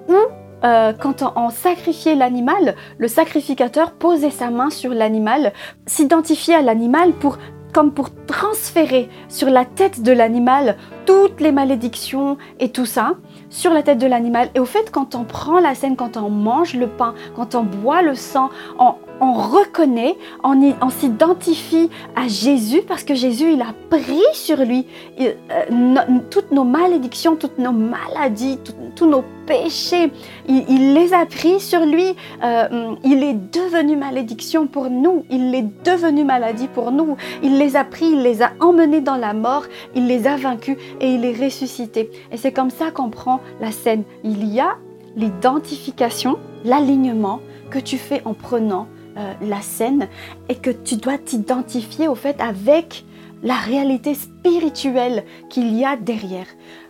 où 0.09 0.17
euh, 0.65 0.93
quand 0.93 1.23
on, 1.37 1.49
sacrifiait 1.51 2.17
l'animal, 2.17 2.75
le 2.99 3.09
sacrificateur 3.09 3.93
posait 3.93 4.31
sa 4.31 4.51
main 4.51 4.69
sur 4.69 4.93
l'animal, 4.93 5.53
s'identifiait 5.87 6.57
à 6.57 6.63
l'animal 6.63 7.13
pour 7.13 7.39
comme 7.73 7.93
pour 7.93 8.11
transférer 8.27 9.09
sur 9.29 9.49
la 9.49 9.65
tête 9.65 10.03
de 10.03 10.11
l'animal 10.11 10.77
toutes 11.07 11.41
les 11.41 11.53
malédictions 11.53 12.37
et 12.59 12.71
tout 12.73 12.85
ça 12.85 13.13
sur 13.49 13.73
la 13.73 13.85
tête 13.85 13.99
de 13.99 14.09
l'animal. 14.09 14.51
Et 14.57 14.59
au 14.59 14.65
fait, 14.65 14.91
quand 14.91 15.15
on 15.15 15.23
prend 15.23 15.61
la 15.61 15.77
scène, 15.77 15.95
quand 15.95 16.17
on 16.17 16.31
mange 16.31 16.75
le 16.75 16.89
pain, 16.89 17.15
quand 17.37 17.55
on 17.55 17.63
boit 17.63 18.03
le 18.03 18.17
sang, 18.17 18.51
on, 18.81 18.95
on 19.21 19.33
reconnaît, 19.33 20.17
on, 20.43 20.91
s'identifie 20.91 21.91
à 22.17 22.27
Jésus 22.27 22.83
parce 22.87 23.05
que 23.05 23.15
Jésus, 23.15 23.53
il 23.53 23.61
a 23.61 23.75
pris 23.91 24.23
sur 24.33 24.59
lui 24.59 24.87
euh, 25.21 25.97
toutes 26.31 26.51
nos 26.51 26.65
malédictions, 26.65 27.37
toutes 27.37 27.59
nos 27.59 27.73
maladies, 27.73 28.59
tous 28.97 29.07
nos 29.07 29.23
péchés. 29.47 30.11
Il, 30.49 30.95
les 30.95 31.13
a 31.13 31.27
pris 31.27 31.61
sur 31.61 31.85
lui. 31.85 32.17
Euh, 32.43 32.95
il 33.05 33.23
est 33.23 33.35
devenu 33.35 33.97
malédiction 33.97 34.67
pour 34.67 34.89
nous. 34.91 35.25
Il 35.31 35.55
est 35.55 35.67
devenu 35.85 36.25
maladie 36.25 36.69
pour 36.69 36.91
nous. 36.91 37.17
Il 37.43 37.59
les 37.59 37.77
a 37.77 37.85
pris, 37.85 38.07
il 38.07 38.23
les 38.23 38.43
a 38.43 38.53
emmenés 38.61 39.01
dans 39.01 39.17
la 39.17 39.35
mort. 39.35 39.65
Il 39.95 40.07
les 40.07 40.27
a 40.27 40.37
vaincus 40.37 40.77
et 41.01 41.13
il 41.13 41.25
est 41.25 41.45
ressuscité. 41.45 42.11
Et 42.33 42.37
c'est 42.37 42.53
comme 42.53 42.71
ça 42.71 42.91
qu'on 42.91 43.11
prend 43.11 43.41
la 43.61 43.71
scène. 43.71 44.05
Il 44.25 44.47
y 44.53 44.61
a 44.61 44.77
l'identification, 45.17 46.39
l'alignement 46.65 47.41
que 47.71 47.79
tu 47.79 47.99
fais 47.99 48.23
en 48.25 48.35
prenant 48.35 48.87
euh, 49.17 49.35
la 49.43 49.61
scène 49.61 50.09
et 50.49 50.55
que 50.55 50.71
tu 50.71 50.97
dois 50.97 51.19
t'identifier 51.19 52.09
au 52.09 52.15
fait 52.15 52.41
avec 52.41 53.05
la 53.43 53.55
réalité 53.55 54.15
spirituelle 54.15 55.25
qu'il 55.49 55.75
y 55.75 55.85
a 55.85 55.97
derrière. 55.97 56.47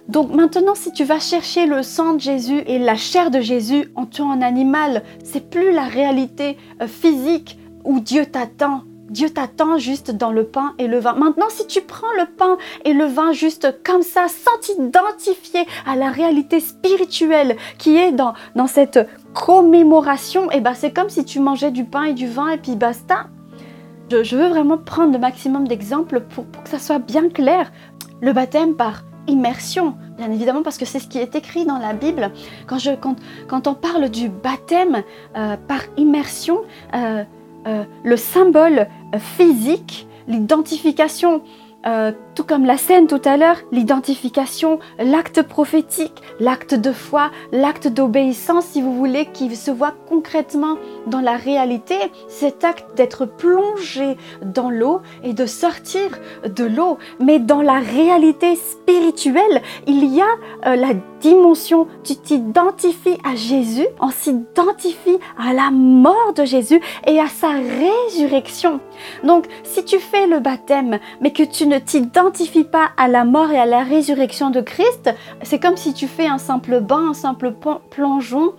Donc 0.08 0.34
maintenant, 0.34 0.74
si 0.74 0.92
tu 0.92 1.04
vas 1.04 1.20
chercher 1.20 1.66
le 1.66 1.82
sang 1.82 2.14
de 2.14 2.20
Jésus 2.20 2.62
et 2.66 2.78
la 2.78 2.96
chair 2.96 3.30
de 3.30 3.40
Jésus 3.40 3.88
en 3.94 4.06
tuant 4.06 4.32
un 4.32 4.42
animal, 4.42 5.04
c'est 5.22 5.48
plus 5.50 5.72
la 5.72 5.84
réalité 5.84 6.56
euh, 6.80 6.86
physique 6.86 7.58
où 7.84 8.00
Dieu 8.00 8.26
t'attend. 8.26 8.82
Dieu 9.10 9.28
t'attend 9.28 9.76
juste 9.76 10.12
dans 10.12 10.30
le 10.30 10.44
pain 10.44 10.72
et 10.78 10.86
le 10.86 11.00
vin. 11.00 11.14
Maintenant, 11.14 11.48
si 11.48 11.66
tu 11.66 11.80
prends 11.80 12.12
le 12.16 12.26
pain 12.26 12.56
et 12.84 12.92
le 12.92 13.04
vin 13.04 13.32
juste 13.32 13.82
comme 13.84 14.02
ça, 14.02 14.26
sans 14.28 14.56
t'identifier 14.60 15.66
à 15.84 15.96
la 15.96 16.10
réalité 16.10 16.60
spirituelle 16.60 17.56
qui 17.76 17.96
est 17.96 18.12
dans, 18.12 18.34
dans 18.54 18.68
cette 18.68 19.00
commémoration, 19.34 20.50
et 20.52 20.56
eh 20.56 20.60
ben 20.60 20.74
c'est 20.74 20.92
comme 20.92 21.08
si 21.08 21.24
tu 21.24 21.40
mangeais 21.40 21.72
du 21.72 21.84
pain 21.84 22.04
et 22.04 22.14
du 22.14 22.28
vin 22.28 22.48
et 22.50 22.58
puis 22.58 22.76
basta. 22.76 23.26
Je, 24.10 24.36
veux 24.36 24.48
vraiment 24.48 24.78
prendre 24.78 25.12
le 25.12 25.18
maximum 25.18 25.68
d'exemples 25.68 26.20
pour, 26.20 26.44
que 26.62 26.68
ça 26.68 26.78
soit 26.78 26.98
bien 26.98 27.28
clair. 27.28 27.70
Le 28.20 28.32
baptême 28.32 28.74
par 28.74 29.02
immersion, 29.28 29.94
bien 30.18 30.30
évidemment, 30.30 30.62
parce 30.62 30.78
que 30.78 30.84
c'est 30.84 30.98
ce 30.98 31.06
qui 31.06 31.18
est 31.18 31.34
écrit 31.36 31.64
dans 31.64 31.78
la 31.78 31.92
Bible. 31.92 32.32
Quand, 32.66 32.78
je, 32.78 32.90
quand, 32.92 33.16
quand 33.48 33.66
on 33.66 33.74
parle 33.74 34.08
du 34.08 34.28
baptême 34.28 35.02
euh, 35.36 35.56
par 35.68 35.80
immersion, 35.96 36.62
euh, 36.94 37.22
euh, 37.66 37.84
le 38.02 38.16
symbole 38.16 38.88
physique, 39.18 40.06
l'identification 40.28 41.42
euh, 41.86 42.12
comme 42.42 42.64
la 42.64 42.76
scène 42.76 43.06
tout 43.06 43.20
à 43.24 43.36
l'heure, 43.36 43.56
l'identification, 43.72 44.78
l'acte 44.98 45.42
prophétique, 45.42 46.22
l'acte 46.38 46.74
de 46.74 46.92
foi, 46.92 47.30
l'acte 47.52 47.88
d'obéissance, 47.88 48.66
si 48.66 48.82
vous 48.82 48.94
voulez, 48.94 49.26
qui 49.26 49.54
se 49.56 49.70
voit 49.70 49.94
concrètement 50.08 50.76
dans 51.06 51.20
la 51.20 51.36
réalité, 51.36 51.96
cet 52.28 52.64
acte 52.64 52.96
d'être 52.96 53.26
plongé 53.26 54.16
dans 54.42 54.70
l'eau 54.70 55.00
et 55.22 55.32
de 55.32 55.46
sortir 55.46 56.18
de 56.44 56.64
l'eau. 56.64 56.98
Mais 57.20 57.38
dans 57.38 57.62
la 57.62 57.78
réalité 57.78 58.56
spirituelle, 58.56 59.62
il 59.86 60.04
y 60.04 60.20
a 60.20 60.28
euh, 60.66 60.76
la 60.76 60.94
dimension, 61.20 61.86
tu 62.02 62.16
t'identifies 62.16 63.18
à 63.24 63.36
Jésus, 63.36 63.86
on 64.00 64.10
s'identifie 64.10 65.18
à 65.38 65.52
la 65.52 65.70
mort 65.70 66.32
de 66.34 66.44
Jésus 66.44 66.80
et 67.06 67.20
à 67.20 67.28
sa 67.28 67.50
résurrection. 67.50 68.80
Donc, 69.24 69.46
si 69.62 69.84
tu 69.84 69.98
fais 69.98 70.26
le 70.26 70.40
baptême, 70.40 70.98
mais 71.20 71.32
que 71.32 71.42
tu 71.42 71.66
ne 71.66 71.78
t'identifies 72.30 72.64
pas 72.64 72.90
à 72.96 73.08
la 73.08 73.24
mort 73.24 73.50
et 73.50 73.58
à 73.58 73.66
la 73.66 73.82
résurrection 73.82 74.50
de 74.50 74.60
Christ, 74.60 75.10
c'est 75.42 75.58
comme 75.58 75.76
si 75.76 75.92
tu 75.92 76.06
fais 76.06 76.26
un 76.26 76.38
simple 76.38 76.80
bain, 76.80 77.10
un 77.10 77.14
simple 77.14 77.52
plongeon 77.90 78.52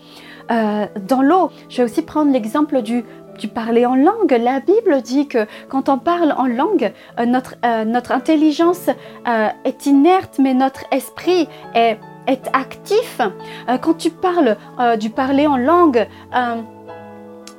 euh, 0.51 0.87
dans 1.07 1.21
l'eau. 1.21 1.51
Je 1.69 1.77
vais 1.77 1.83
aussi 1.83 2.01
prendre 2.01 2.31
l'exemple 2.31 2.81
du 2.81 3.03
du 3.39 3.47
parler 3.47 3.85
en 3.85 3.95
langue. 3.95 4.37
La 4.39 4.59
Bible 4.59 5.01
dit 5.01 5.27
que 5.27 5.47
quand 5.69 5.87
on 5.89 5.97
parle 5.97 6.33
en 6.37 6.45
langue, 6.45 6.91
euh, 7.17 7.25
notre, 7.25 7.55
euh, 7.65 7.85
notre 7.85 8.11
intelligence 8.11 8.89
est 9.63 9.85
inerte, 9.85 10.37
mais 10.37 10.53
notre 10.53 10.83
esprit 10.91 11.47
est 11.73 11.97
être 12.27 12.49
actif. 12.53 13.19
Quand 13.81 13.95
tu 13.95 14.11
parles 14.11 14.57
du 14.99 15.09
parler 15.09 15.47
en 15.47 15.57
langue, 15.57 16.07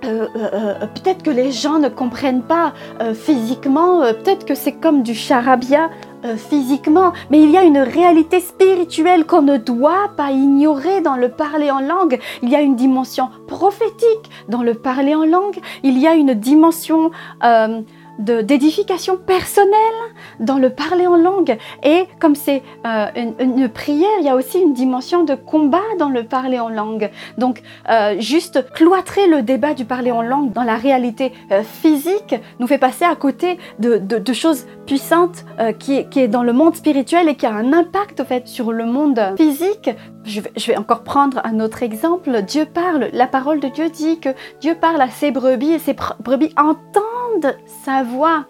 euh, 0.05 0.87
peut-être 0.95 1.23
que 1.23 1.31
les 1.31 1.53
gens 1.53 1.79
ne 1.79 1.89
comprennent 1.89 2.43
pas 2.43 2.73
physiquement, 3.15 4.01
peut-être 4.01 4.45
que 4.45 4.55
c'est 4.55 4.73
comme 4.73 5.03
du 5.03 5.15
charabia 5.15 5.91
physiquement, 6.37 7.13
mais 7.31 7.43
il 7.43 7.51
y 7.51 7.57
a 7.57 7.65
une 7.65 7.79
réalité 7.79 8.41
spirituelle 8.41 9.27
qu'on 9.27 9.43
ne 9.43 9.57
doit 9.57 10.13
pas 10.17 10.31
ignorer 10.31 11.01
dans 11.01 11.17
le 11.17 11.29
parler 11.29 11.71
en 11.71 11.81
langue. 11.81 12.21
Il 12.43 12.49
y 12.49 12.55
a 12.55 12.61
une 12.61 12.77
dimension 12.77 13.29
prophétique 13.49 14.31
dans 14.49 14.63
le 14.63 14.75
parler 14.75 15.17
en 15.17 15.25
langue. 15.25 15.59
Il 15.83 15.99
y 15.99 16.07
a 16.07 16.15
une 16.15 16.35
dimension 16.35 17.11
d'édification 18.23 19.17
personnelle 19.17 19.73
dans 20.41 20.59
le 20.59 20.71
parler 20.71 21.07
en 21.07 21.17
langue. 21.17 21.59
Et 21.83 22.05
comme 22.21 22.35
c'est 22.35 22.63
euh, 22.87 23.07
une, 23.17 23.69
prière, 23.69 24.11
il 24.21 24.25
y 24.25 24.29
a 24.29 24.37
aussi 24.37 24.61
une 24.61 24.73
dimension 24.73 25.25
de 25.25 25.35
combat 25.35 25.79
dans 25.99 26.09
le 26.09 26.25
parler 26.25 26.59
en 26.59 26.69
langue. 26.69 27.11
Donc, 27.39 27.63
euh, 27.89 28.17
juste 28.21 28.71
cloîtrer 28.73 29.27
le 29.27 29.43
débat 29.43 29.75
du 29.75 29.85
parler 29.85 30.13
en 30.13 30.23
langue 30.23 30.53
dans 30.53 30.65
la 30.65 30.77
réalité 30.77 31.33
euh, 31.51 31.63
physique 31.63 32.35
nous 32.59 32.67
fait 32.67 32.79
passer 32.79 33.05
à 33.05 33.15
côté 33.15 33.59
de, 33.79 34.33
choses 34.33 34.67
puissantes 34.87 35.45
qui, 35.79 36.09
qui, 36.09 36.21
est 36.21 36.29
dans 36.29 36.43
le 36.43 36.55
monde 36.55 36.75
spirituel 36.75 37.29
et 37.29 37.35
qui 37.35 37.45
a 37.45 37.53
un 37.53 37.73
impact 37.75 38.25
fait 38.25 38.49
sur 38.49 38.73
le 38.73 38.87
monde 38.87 39.21
physique. 39.37 39.91
Je 40.25 40.41
vais 40.67 40.77
encore 40.77 41.03
prendre 41.03 41.41
un 41.45 41.61
autre 41.61 41.83
exemple. 41.83 42.43
Dieu 42.43 42.65
parle, 42.65 43.11
la 43.13 43.27
parole 43.27 43.61
de 43.61 43.69
Dieu 43.69 43.91
dit 43.91 44.21
que 44.21 44.31
Dieu 44.61 44.75
parle 44.75 45.01
à 45.01 45.11
ses 45.11 45.31
brebis 45.31 45.73
et 45.73 45.79
ses 45.79 45.95
brebis 46.21 46.55
entendent 46.57 47.22
sa 47.67 48.03
voix 48.03 48.45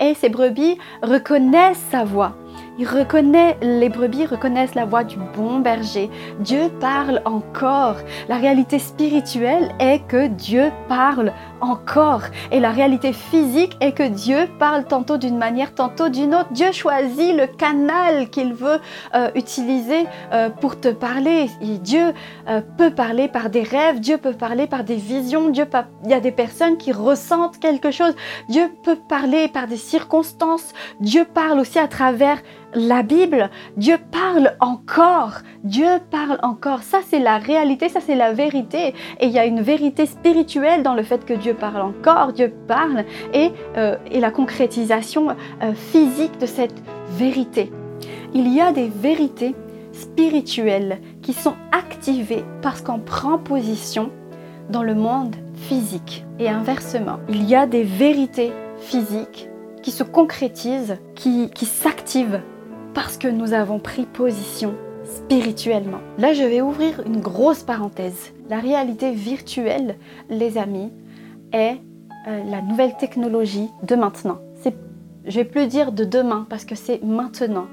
et 0.00 0.14
ces 0.14 0.28
brebis 0.28 0.78
reconnaissent 1.02 1.84
sa 1.90 2.04
voix. 2.04 2.34
Il 2.78 2.86
reconnaît, 2.86 3.56
les 3.62 3.88
brebis 3.88 4.26
reconnaissent 4.26 4.74
la 4.74 4.84
voix 4.84 5.02
du 5.02 5.16
bon 5.34 5.60
berger. 5.60 6.10
Dieu 6.40 6.70
parle 6.78 7.22
encore. 7.24 7.96
La 8.28 8.36
réalité 8.36 8.78
spirituelle 8.78 9.74
est 9.80 10.06
que 10.06 10.26
Dieu 10.26 10.70
parle 10.86 11.32
encore. 11.60 12.22
Et 12.50 12.60
la 12.60 12.70
réalité 12.70 13.12
physique 13.12 13.76
est 13.80 13.92
que 13.92 14.02
Dieu 14.02 14.48
parle 14.58 14.84
tantôt 14.84 15.16
d'une 15.16 15.38
manière, 15.38 15.74
tantôt 15.74 16.08
d'une 16.08 16.34
autre. 16.34 16.52
Dieu 16.52 16.72
choisit 16.72 17.34
le 17.34 17.46
canal 17.46 18.28
qu'il 18.30 18.54
veut 18.54 18.80
euh, 19.14 19.30
utiliser 19.34 20.06
euh, 20.32 20.50
pour 20.50 20.80
te 20.80 20.88
parler. 20.88 21.48
Dieu 21.60 22.12
euh, 22.48 22.60
peut 22.78 22.90
parler 22.90 23.28
par 23.28 23.50
des 23.50 23.62
rêves, 23.62 24.00
Dieu 24.00 24.18
peut 24.18 24.32
parler 24.32 24.66
par 24.66 24.84
des 24.84 24.96
visions, 24.96 25.50
Dieu 25.50 25.66
il 26.04 26.10
y 26.10 26.14
a 26.14 26.20
des 26.20 26.32
personnes 26.32 26.76
qui 26.76 26.92
ressentent 26.92 27.58
quelque 27.58 27.90
chose. 27.90 28.14
Dieu 28.48 28.70
peut 28.82 28.96
parler 29.08 29.48
par 29.48 29.66
des 29.66 29.76
circonstances. 29.76 30.72
Dieu 31.00 31.24
parle 31.24 31.58
aussi 31.60 31.78
à 31.78 31.88
travers 31.88 32.38
la 32.76 33.02
Bible, 33.02 33.50
Dieu 33.76 33.96
parle 34.10 34.54
encore. 34.60 35.38
Dieu 35.64 35.98
parle 36.10 36.38
encore. 36.42 36.82
Ça, 36.82 36.98
c'est 37.06 37.18
la 37.18 37.38
réalité, 37.38 37.88
ça, 37.88 38.00
c'est 38.00 38.14
la 38.14 38.32
vérité. 38.32 38.94
Et 39.18 39.26
il 39.26 39.30
y 39.30 39.38
a 39.38 39.46
une 39.46 39.62
vérité 39.62 40.04
spirituelle 40.04 40.82
dans 40.82 40.94
le 40.94 41.02
fait 41.02 41.24
que 41.24 41.32
Dieu 41.32 41.45
parle 41.54 41.82
encore, 41.82 42.32
Dieu 42.32 42.52
parle, 42.66 43.04
et, 43.32 43.52
euh, 43.76 43.96
la 44.10 44.30
concrétisation 44.30 45.28
euh, 45.62 45.72
physique 45.74 46.38
de 46.38 46.46
cette 46.46 46.82
vérité. 47.10 47.70
Il 48.34 48.52
y 48.52 48.60
a 48.60 48.72
des 48.72 48.88
vérités 48.88 49.54
spirituelles 49.92 51.00
qui 51.22 51.32
sont 51.32 51.54
activées 51.72 52.44
parce 52.62 52.82
qu'on 52.82 52.98
prend 52.98 53.38
position 53.38 54.10
dans 54.70 54.82
le 54.82 54.94
monde 54.94 55.36
physique. 55.54 56.24
Et 56.38 56.48
inversement, 56.48 57.18
il 57.28 57.44
y 57.48 57.54
a 57.54 57.66
des 57.66 57.82
vérités 57.82 58.52
physiques 58.78 59.48
qui 59.82 59.90
se 59.90 60.02
concrétisent, 60.02 60.98
qui, 61.14 61.50
qui 61.50 61.64
s'activent 61.64 62.40
parce 62.92 63.16
que 63.16 63.28
nous 63.28 63.52
avons 63.52 63.78
pris 63.78 64.04
position 64.04 64.74
spirituellement. 65.04 66.00
Là, 66.18 66.32
je 66.32 66.42
vais 66.42 66.60
ouvrir 66.60 67.02
une 67.06 67.20
grosse 67.20 67.62
parenthèse. 67.62 68.32
La 68.48 68.58
réalité 68.58 69.12
virtuelle, 69.12 69.96
les 70.28 70.58
amis, 70.58 70.90
euh, 71.56 72.42
la 72.44 72.60
nouvelle 72.62 72.96
technologie 72.96 73.68
de 73.82 73.94
maintenant. 73.94 74.38
Je 75.28 75.40
vais 75.40 75.44
plus 75.44 75.66
dire 75.66 75.90
de 75.90 76.04
demain 76.04 76.46
parce 76.48 76.64
que 76.64 76.76
c'est 76.76 77.02
maintenant. 77.02 77.66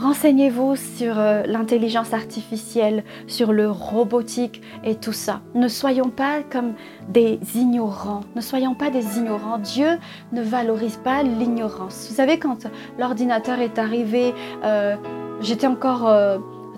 Renseignez-vous 0.00 0.74
sur 0.74 1.16
euh, 1.16 1.44
l'intelligence 1.46 2.12
artificielle, 2.12 3.04
sur 3.28 3.52
le 3.52 3.70
robotique 3.70 4.62
et 4.82 4.96
tout 4.96 5.12
ça. 5.12 5.42
Ne 5.54 5.68
soyons 5.68 6.08
pas 6.08 6.42
comme 6.42 6.72
des 7.08 7.38
ignorants. 7.54 8.22
Ne 8.34 8.40
soyons 8.40 8.74
pas 8.74 8.90
des 8.90 9.18
ignorants. 9.18 9.58
Dieu 9.58 9.98
ne 10.32 10.42
valorise 10.42 10.96
pas 10.96 11.22
l'ignorance. 11.22 12.08
Vous 12.08 12.16
savez, 12.16 12.40
quand 12.40 12.66
l'ordinateur 12.98 13.60
est 13.60 13.78
arrivé, 13.78 14.34
euh, 14.64 14.96
j'étais 15.40 15.68
encore 15.68 16.12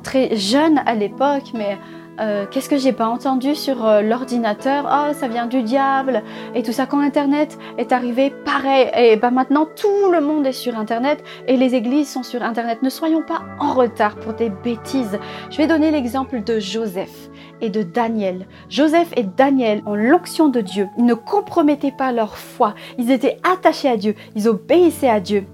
très 0.03 0.37
jeune 0.37 0.83
à 0.85 0.95
l'époque, 0.95 1.53
mais 1.55 1.79
euh, 2.21 2.47
qu'est-ce 2.51 2.69
que 2.69 2.77
j'ai 2.77 2.93
pas 2.93 3.09
entendu 3.09 3.55
sur 3.55 3.85
euh, 3.85 4.01
l'ordinateur? 4.01 4.87
Oh, 4.89 5.13
ça 5.13 5.29
vient 5.29 5.47
du 5.47 5.63
diable 5.63 6.23
et 6.55 6.63
tout 6.63 6.73
ça. 6.73 6.87
Quand 6.87 7.01
Internet 7.01 7.59
est 7.79 7.93
arrivé, 7.93 8.33
pareil. 8.45 8.91
Et 8.97 9.17
ben 9.17 9.31
maintenant, 9.31 9.67
tout 9.67 10.11
le 10.13 10.21
monde 10.21 10.47
est 10.47 10.53
sur 10.53 10.79
Internet 10.79 11.25
et 11.49 11.57
les 11.57 11.75
églises 11.75 12.09
sont 12.09 12.23
sur 12.23 12.43
Internet. 12.43 12.83
Ne 12.83 12.91
soyons 12.91 13.23
pas 13.23 13.43
en 13.59 13.73
retard 13.73 14.17
pour 14.17 14.35
des 14.35 14.51
bêtises. 14.51 15.19
Je 15.51 15.57
vais 15.57 15.67
donner 15.67 15.91
l'exemple 15.91 16.43
de 16.43 16.61
Joseph 16.61 17.31
et 17.61 17.71
de 17.71 17.83
Daniel. 17.83 18.47
Joseph 18.69 19.09
et 19.17 19.25
Daniel 19.25 19.83
ont 19.87 19.95
l'onction 19.95 20.49
de 20.49 20.61
Dieu. 20.61 20.89
Ils 20.99 21.07
ne 21.07 21.15
compromettaient 21.15 21.95
pas 21.97 22.13
leur 22.13 22.37
foi. 22.37 22.75
Ils 22.99 23.11
étaient 23.11 23.39
attachés 23.43 23.89
à 23.89 23.97
Dieu. 23.97 24.15
Ils 24.37 24.49
obéissaient 24.49 25.09
à 25.09 25.21
Dieu. 25.21 25.47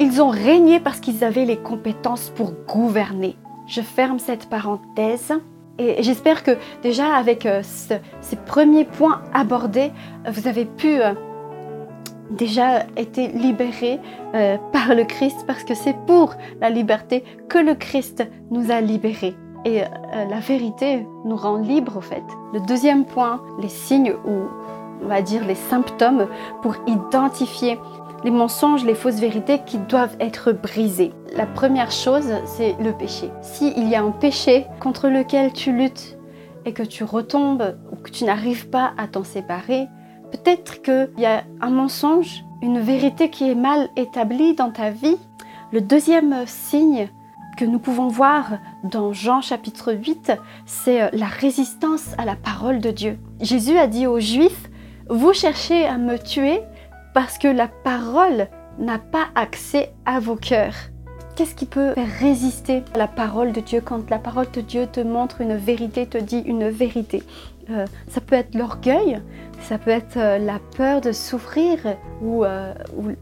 Ils 0.00 0.22
ont 0.22 0.30
régné 0.30 0.80
parce 0.80 1.00
qu'ils 1.00 1.22
avaient 1.22 1.44
les 1.44 1.58
compétences 1.58 2.30
pour 2.34 2.52
gouverner. 2.66 3.36
Je 3.66 3.80
ferme 3.80 4.18
cette 4.18 4.48
parenthèse. 4.48 5.34
Et 5.78 6.02
j'espère 6.02 6.42
que 6.42 6.56
déjà 6.82 7.14
avec 7.14 7.46
euh, 7.46 7.62
ces 7.62 8.36
premiers 8.36 8.84
points 8.84 9.22
abordés, 9.32 9.92
euh, 10.26 10.30
vous 10.30 10.48
avez 10.48 10.64
pu 10.64 11.00
euh, 11.00 11.12
déjà 12.30 12.80
être 12.96 13.20
libéré 13.34 14.00
par 14.72 14.94
le 14.94 15.04
Christ 15.04 15.44
parce 15.46 15.64
que 15.64 15.74
c'est 15.74 15.96
pour 16.06 16.34
la 16.60 16.68
liberté 16.68 17.24
que 17.48 17.56
le 17.56 17.74
Christ 17.74 18.22
nous 18.50 18.70
a 18.70 18.82
libérés. 18.82 19.34
Et 19.64 19.80
la 20.12 20.38
vérité 20.38 21.06
nous 21.24 21.36
rend 21.36 21.56
libres 21.56 21.96
au 21.96 22.00
fait. 22.02 22.22
Le 22.52 22.60
deuxième 22.60 23.06
point, 23.06 23.40
les 23.60 23.70
signes 23.70 24.12
ou 24.26 24.42
on 25.02 25.08
va 25.08 25.22
dire 25.22 25.46
les 25.46 25.54
symptômes 25.54 26.26
pour 26.60 26.76
identifier 26.86 27.78
les 28.24 28.30
mensonges, 28.30 28.84
les 28.84 28.94
fausses 28.94 29.20
vérités 29.20 29.60
qui 29.64 29.78
doivent 29.78 30.16
être 30.20 30.52
brisées. 30.52 31.12
La 31.36 31.46
première 31.46 31.90
chose, 31.90 32.32
c'est 32.46 32.76
le 32.80 32.92
péché. 32.92 33.30
S'il 33.42 33.88
y 33.88 33.94
a 33.94 34.02
un 34.02 34.10
péché 34.10 34.66
contre 34.80 35.08
lequel 35.08 35.52
tu 35.52 35.72
luttes 35.72 36.18
et 36.64 36.72
que 36.72 36.82
tu 36.82 37.04
retombes 37.04 37.78
ou 37.92 37.96
que 37.96 38.10
tu 38.10 38.24
n'arrives 38.24 38.68
pas 38.68 38.92
à 38.98 39.06
t'en 39.06 39.24
séparer, 39.24 39.86
peut-être 40.32 40.82
qu'il 40.82 41.10
y 41.18 41.26
a 41.26 41.44
un 41.60 41.70
mensonge, 41.70 42.44
une 42.60 42.80
vérité 42.80 43.30
qui 43.30 43.50
est 43.50 43.54
mal 43.54 43.88
établie 43.96 44.54
dans 44.54 44.70
ta 44.70 44.90
vie. 44.90 45.16
Le 45.72 45.80
deuxième 45.80 46.46
signe 46.46 47.08
que 47.56 47.64
nous 47.64 47.78
pouvons 47.78 48.08
voir 48.08 48.58
dans 48.84 49.12
Jean 49.12 49.40
chapitre 49.40 49.92
8, 49.92 50.32
c'est 50.66 51.10
la 51.12 51.26
résistance 51.26 52.14
à 52.18 52.24
la 52.24 52.36
parole 52.36 52.80
de 52.80 52.90
Dieu. 52.90 53.18
Jésus 53.40 53.76
a 53.76 53.86
dit 53.86 54.06
aux 54.06 54.20
Juifs, 54.20 54.70
vous 55.08 55.32
cherchez 55.32 55.86
à 55.86 55.98
me 55.98 56.18
tuer, 56.18 56.60
parce 57.14 57.38
que 57.38 57.48
la 57.48 57.68
parole 57.68 58.48
n'a 58.78 58.98
pas 58.98 59.26
accès 59.34 59.92
à 60.06 60.20
vos 60.20 60.36
cœurs. 60.36 60.74
Qu'est-ce 61.36 61.54
qui 61.54 61.66
peut 61.66 61.94
faire 61.94 62.18
résister 62.18 62.82
à 62.94 62.98
la 62.98 63.06
parole 63.06 63.52
de 63.52 63.60
Dieu 63.60 63.80
quand 63.80 64.10
la 64.10 64.18
parole 64.18 64.50
de 64.52 64.60
Dieu 64.60 64.86
te 64.86 65.00
montre 65.00 65.40
une 65.40 65.56
vérité, 65.56 66.06
te 66.06 66.18
dit 66.18 66.40
une 66.40 66.68
vérité? 66.68 67.22
Euh, 67.70 67.84
Ça 68.08 68.20
peut 68.20 68.34
être 68.34 68.54
l'orgueil, 68.54 69.20
ça 69.60 69.78
peut 69.78 69.90
être 69.90 70.16
euh, 70.16 70.38
la 70.38 70.58
peur 70.76 71.00
de 71.00 71.12
souffrir 71.12 71.78
ou, 72.22 72.44
euh, 72.44 72.72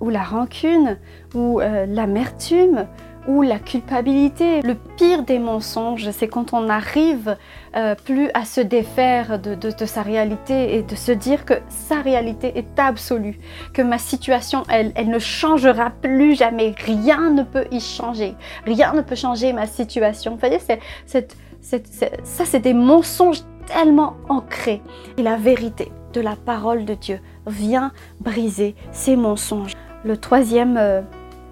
ou 0.01 0.09
la 0.09 0.23
rancune 0.23 0.97
ou 1.35 1.61
l'amertume 1.61 2.87
ou 3.29 3.43
la 3.43 3.59
culpabilité. 3.59 4.63
Le 4.63 4.75
pire 4.75 5.23
des 5.23 5.39
mensonges, 5.39 6.11
c'est 6.11 6.29
quand 6.29 6.53
on 6.53 6.63
n'arrive 6.63 7.37
euh, 7.77 7.95
plus 7.95 8.31
à 8.35 8.45
se 8.45 8.61
défaire 8.61 9.39
de, 9.39 9.57
sa 9.85 10.03
réalité 10.03 10.77
et 10.77 10.83
de 10.83 10.95
se 10.95 11.13
dire 11.13 11.45
que 11.45 11.55
sa 11.69 12.01
réalité 12.01 12.57
est 12.57 12.79
absolue, 12.79 13.39
que 13.73 13.83
ma 13.83 13.99
situation, 13.99 14.63
elle, 14.69 14.93
elle 14.95 15.09
ne 15.09 15.19
changera 15.19 15.91
plus 15.91 16.37
jamais. 16.37 16.75
Rien 16.85 17.31
ne 17.31 17.43
peut 17.43 17.67
y 17.71 17.81
changer. 17.81 18.35
Rien 18.65 18.93
ne 18.93 19.03
peut 19.03 19.17
changer 19.17 19.53
ma 19.53 19.67
situation. 19.67 20.33
Vous 20.33 20.39
voyez, 20.39 20.59
ça, 20.59 22.45
c'est 22.45 22.61
des 22.61 22.75
mensonges 22.75 23.43
tellement 23.67 24.15
ancrés. 24.29 24.83
Et 25.17 25.23
la 25.23 25.37
vérité 25.37 25.91
de 26.13 26.21
la 26.21 26.37
parole 26.37 26.85
de 26.85 26.95
Dieu 26.95 27.21
vient 27.47 27.93
briser 28.21 28.75
ces 28.93 29.17
mensonges. 29.17 29.73
Le 30.05 30.17
troisième... 30.17 30.77
Euh, 30.77 31.03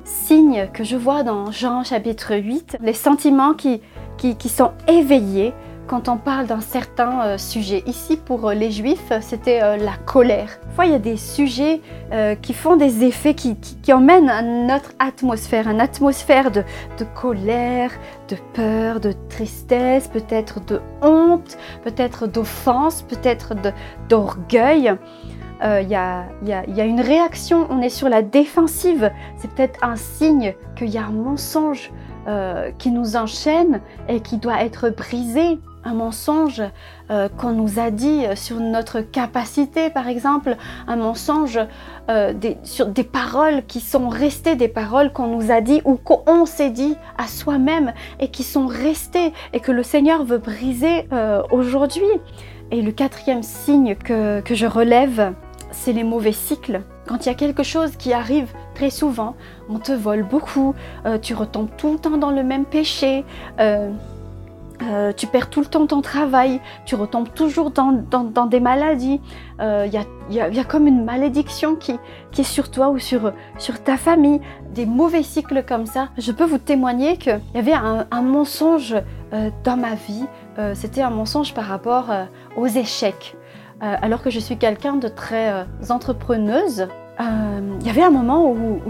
signes 0.05 0.69
que 0.73 0.85
je 0.85 0.97
vois 0.97 1.23
dans 1.23 1.51
Jean 1.51 1.83
chapitre 1.83 2.37
8, 2.37 2.79
les 2.83 2.93
sentiments 2.93 3.55
qui, 3.55 3.81
qui, 4.17 4.49
sont 4.49 4.73
éveillés 4.89 5.53
quand 5.87 6.09
on 6.09 6.17
parle 6.17 6.47
d'un 6.47 6.61
certain 6.61 7.23
euh, 7.23 7.39
sujet. 7.39 7.83
Ici, 7.87 8.17
pour 8.17 8.49
euh, 8.49 8.55
les 8.55 8.71
juifs, 8.71 9.13
c'était 9.21 9.63
euh, 9.63 9.77
la 9.77 9.97
colère. 9.97 10.59
Parfois, 10.63 10.87
il 10.87 10.93
y 10.93 10.95
a 10.95 10.99
des 10.99 11.17
sujets 11.17 11.81
qui 12.43 12.53
font 12.53 12.77
des 12.77 13.03
effets 13.03 13.35
qui, 13.35 13.57
qui, 13.57 13.93
emmènent 13.93 14.29
à 14.29 14.41
notre 14.41 14.93
atmosphère, 15.01 15.69
une 15.69 15.81
atmosphère 15.81 16.53
de, 16.53 16.63
de 16.99 17.05
colère, 17.05 17.91
de 18.29 18.37
peur, 18.53 19.01
de 19.01 19.13
tristesse, 19.29 20.07
peut-être 20.09 20.65
de 20.65 20.81
honte, 21.03 21.59
peut-être 21.83 22.29
d'offense, 22.29 23.03
peut-être 23.03 23.55
d'orgueil 24.09 24.97
il 25.65 25.71
euh, 25.71 25.81
y, 25.81 25.95
a, 26.81 26.85
une 26.85 27.01
réaction, 27.01 27.67
on 27.71 27.81
est 27.81 27.89
sur 27.89 28.11
la 28.11 28.21
défensive. 28.21 29.11
C'est 29.39 29.51
peut-être 29.51 29.83
un 29.83 29.97
signe 29.97 30.55
qu'il 30.77 30.91
y 30.91 30.99
a 30.99 31.05
un 31.05 31.11
mensonge 31.11 31.91
euh, 32.29 32.71
qui 32.77 32.91
nous 32.91 33.17
enchaîne 33.17 33.81
et 34.07 34.21
qui 34.21 34.37
doit 34.37 34.63
être 34.63 34.91
brisé. 34.91 35.59
Un 35.87 35.95
mensonge 35.95 36.63
euh, 37.11 37.31
qu'on 37.31 37.53
nous 37.53 37.79
a 37.79 37.91
dit 37.91 38.25
sur 38.35 38.61
notre 38.61 39.01
capacité, 39.01 39.89
par 39.89 40.07
exemple, 40.07 40.59
un 40.87 40.97
mensonge 40.97 41.59
sur 42.63 42.87
des 42.87 43.05
paroles 43.05 43.65
qui 43.67 43.81
sont 43.81 44.11
restées, 44.11 44.57
des 44.57 44.69
paroles 44.69 45.13
qu'on 45.15 45.29
nous 45.29 45.51
a 45.51 45.63
dit 45.63 45.81
ou 45.87 45.95
qu'on 45.95 46.45
s'est 46.45 46.71
dit 46.71 46.97
à 47.17 47.27
soi-même 47.27 47.95
et 48.21 48.29
qui 48.29 48.43
sont 48.43 48.67
restées 48.67 49.33
et 49.55 49.61
que 49.61 49.73
le 49.73 49.83
Seigneur 49.83 50.25
veut 50.25 50.37
briser 50.37 51.09
aujourd'hui. 51.51 52.03
Et 52.71 52.83
le 52.83 52.93
quatrième 52.93 53.43
signe 53.43 53.95
que 53.95 54.43
je 54.51 54.67
relève, 54.67 55.35
c'est 55.75 55.93
les 55.93 56.05
mauvais 56.05 56.33
cycles. 56.33 56.83
Quand 57.07 57.27
il 57.27 57.29
y 57.29 57.33
a 57.33 57.35
quelque 57.35 57.63
chose 57.63 57.97
qui 57.97 58.13
arrive 58.13 58.49
très 58.75 58.91
souvent, 58.91 59.35
on 59.69 59.79
te 59.79 59.93
vole 59.93 60.23
beaucoup, 60.23 60.75
euh, 61.05 61.19
tu 61.19 61.35
retombes 61.35 61.69
tout 61.77 61.93
le 61.93 61.99
temps 61.99 62.17
dans 62.17 62.31
le 62.31 62.43
même 62.43 62.65
péché, 62.65 63.25
euh, 63.61 63.91
euh, 64.83 65.13
tu 65.13 65.27
perds 65.27 65.51
tout 65.51 65.61
le 65.61 65.67
temps 65.67 65.87
ton 65.87 66.01
travail, 66.01 66.61
tu 66.87 66.95
retombes 66.95 67.33
toujours 67.35 67.71
dans, 67.71 68.47
des 68.47 68.61
maladies, 68.61 69.21
il 69.61 70.03
y, 70.31 70.41
a, 70.41 70.65
comme 70.65 70.87
une 70.87 71.05
malédiction 71.05 71.77
qui, 71.77 71.99
est 72.39 72.43
sur 72.43 72.71
toi 72.71 72.89
ou 72.89 72.99
sur, 72.99 73.33
ta 73.85 73.97
famille, 73.97 74.41
des 74.73 74.87
mauvais 74.87 75.23
cycles 75.23 75.63
comme 75.63 75.87
ça. 75.87 76.09
Je 76.19 76.33
peux 76.33 76.45
vous 76.45 76.59
témoigner 76.59 77.19
qu'il 77.19 77.41
y 77.55 77.59
avait 77.59 77.73
un, 77.73 78.23
mensonge 78.23 78.97
dans 79.63 79.77
ma 79.77 79.95
vie, 79.95 80.25
c'était 80.75 81.03
un 81.03 81.11
mensonge 81.11 81.55
par 81.55 81.67
rapport 81.67 82.11
aux 82.57 82.67
échecs. 82.67 83.37
Alors 84.03 84.23
que 84.23 84.31
je 84.31 84.39
suis 84.39 84.57
quelqu'un 84.57 84.97
de 84.97 85.09
très 85.09 85.67
entrepreneuse, 85.91 86.89
il 87.21 87.87
y 87.87 87.91
avait 87.91 88.03
un 88.03 88.11
moment 88.11 88.51
où, 88.51 88.81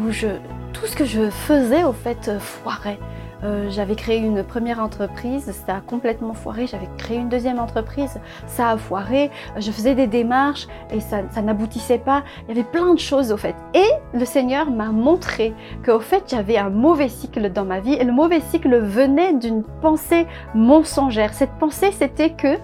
tout 0.72 0.87
ce 0.87 0.96
que 0.96 1.04
je 1.04 1.30
faisais 1.30 1.85
au 1.85 1.92
fait 1.92 2.38
foirait. 2.38 2.98
Euh, 3.44 3.68
j'avais 3.68 3.94
créé 3.94 4.18
une 4.18 4.42
première 4.42 4.80
entreprise, 4.80 5.52
ça 5.66 5.76
a 5.76 5.80
complètement 5.80 6.33
foiré. 6.33 6.66
J'avais 6.66 6.88
créé 6.96 7.18
une 7.18 7.28
deuxième 7.28 7.59
entreprise, 7.59 8.18
ça 8.46 8.70
a 8.70 8.76
foiré. 8.78 9.30
Je 9.59 9.70
faisais 9.70 9.94
des 9.94 10.07
démarches 10.07 10.66
et 10.90 11.00
ça, 11.00 11.22
n'aboutissait 11.42 11.98
pas. 11.98 12.22
Il 12.42 12.57
y 12.57 12.59
avait 12.59 12.68
plein 12.68 12.94
de 12.94 12.98
choses 12.98 13.33
au 13.33 13.37
fait. 13.37 13.54
Et 13.74 13.88
le 14.14 14.24
Seigneur 14.24 14.70
m'a 14.70 14.88
montré 14.88 15.52
qu'au 15.85 16.00
fait 16.00 16.24
j'avais 16.26 16.57
un 16.57 16.70
mauvais 16.70 17.09
cycle 17.09 17.50
dans 17.50 17.64
ma 17.64 17.80
vie 17.80 17.94
et 17.94 18.04
le 18.04 18.12
mauvais 18.12 18.40
cycle 18.40 18.78
venait 18.78 19.35
d'une 19.35 19.62
pensée 19.83 20.26
mensongère. 20.54 21.35
Cette 21.35 21.52
pensée 21.59 21.92
c'était 21.92 22.30
que 22.30 22.57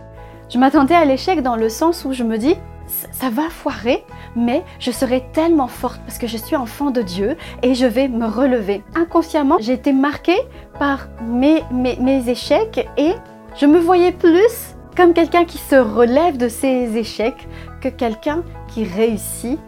je 0.51 0.59
m'attendais 0.59 0.95
à 0.95 1.05
l'échec 1.05 1.43
dans 1.43 1.57
le 1.57 1.69
sens 1.69 2.05
où 2.05 2.13
je 2.13 2.25
me 2.25 2.37
dis 2.37 2.57
ça 3.13 3.31
va 3.31 3.49
foirer, 3.49 4.05
mais 4.35 4.65
je 4.81 4.91
serai 4.91 5.25
tellement 5.33 5.69
forte 5.69 6.01
parce 6.05 6.19
que 6.19 6.27
je 6.27 6.37
suis 6.37 6.57
enfant 6.57 6.91
de 6.91 7.03
Dieu 7.03 7.37
et 7.63 7.75
je 7.75 7.87
vais 7.87 8.09
me 8.09 8.27
relever. 8.27 8.83
Inconsciemment, 8.97 9.59
j'ai 9.61 9.75
été 9.75 9.93
marquée 9.93 10.39
par 10.79 11.07
mes, 11.25 11.63
mes, 11.71 12.29
échecs 12.29 12.89
et 12.97 13.13
je 13.57 13.67
me 13.67 13.79
voyais 13.79 14.11
plus 14.11 14.75
comme 14.97 15.15
quelqu'un 15.15 15.45
qui 15.45 15.59
se 15.59 15.77
relève 15.77 16.37
de 16.37 16.49
ses 16.49 16.97
échecs 16.97 17.49
que 17.81 17.89
quelqu'un 17.89 18.43
qui 18.69 18.85
réussit 18.85 19.59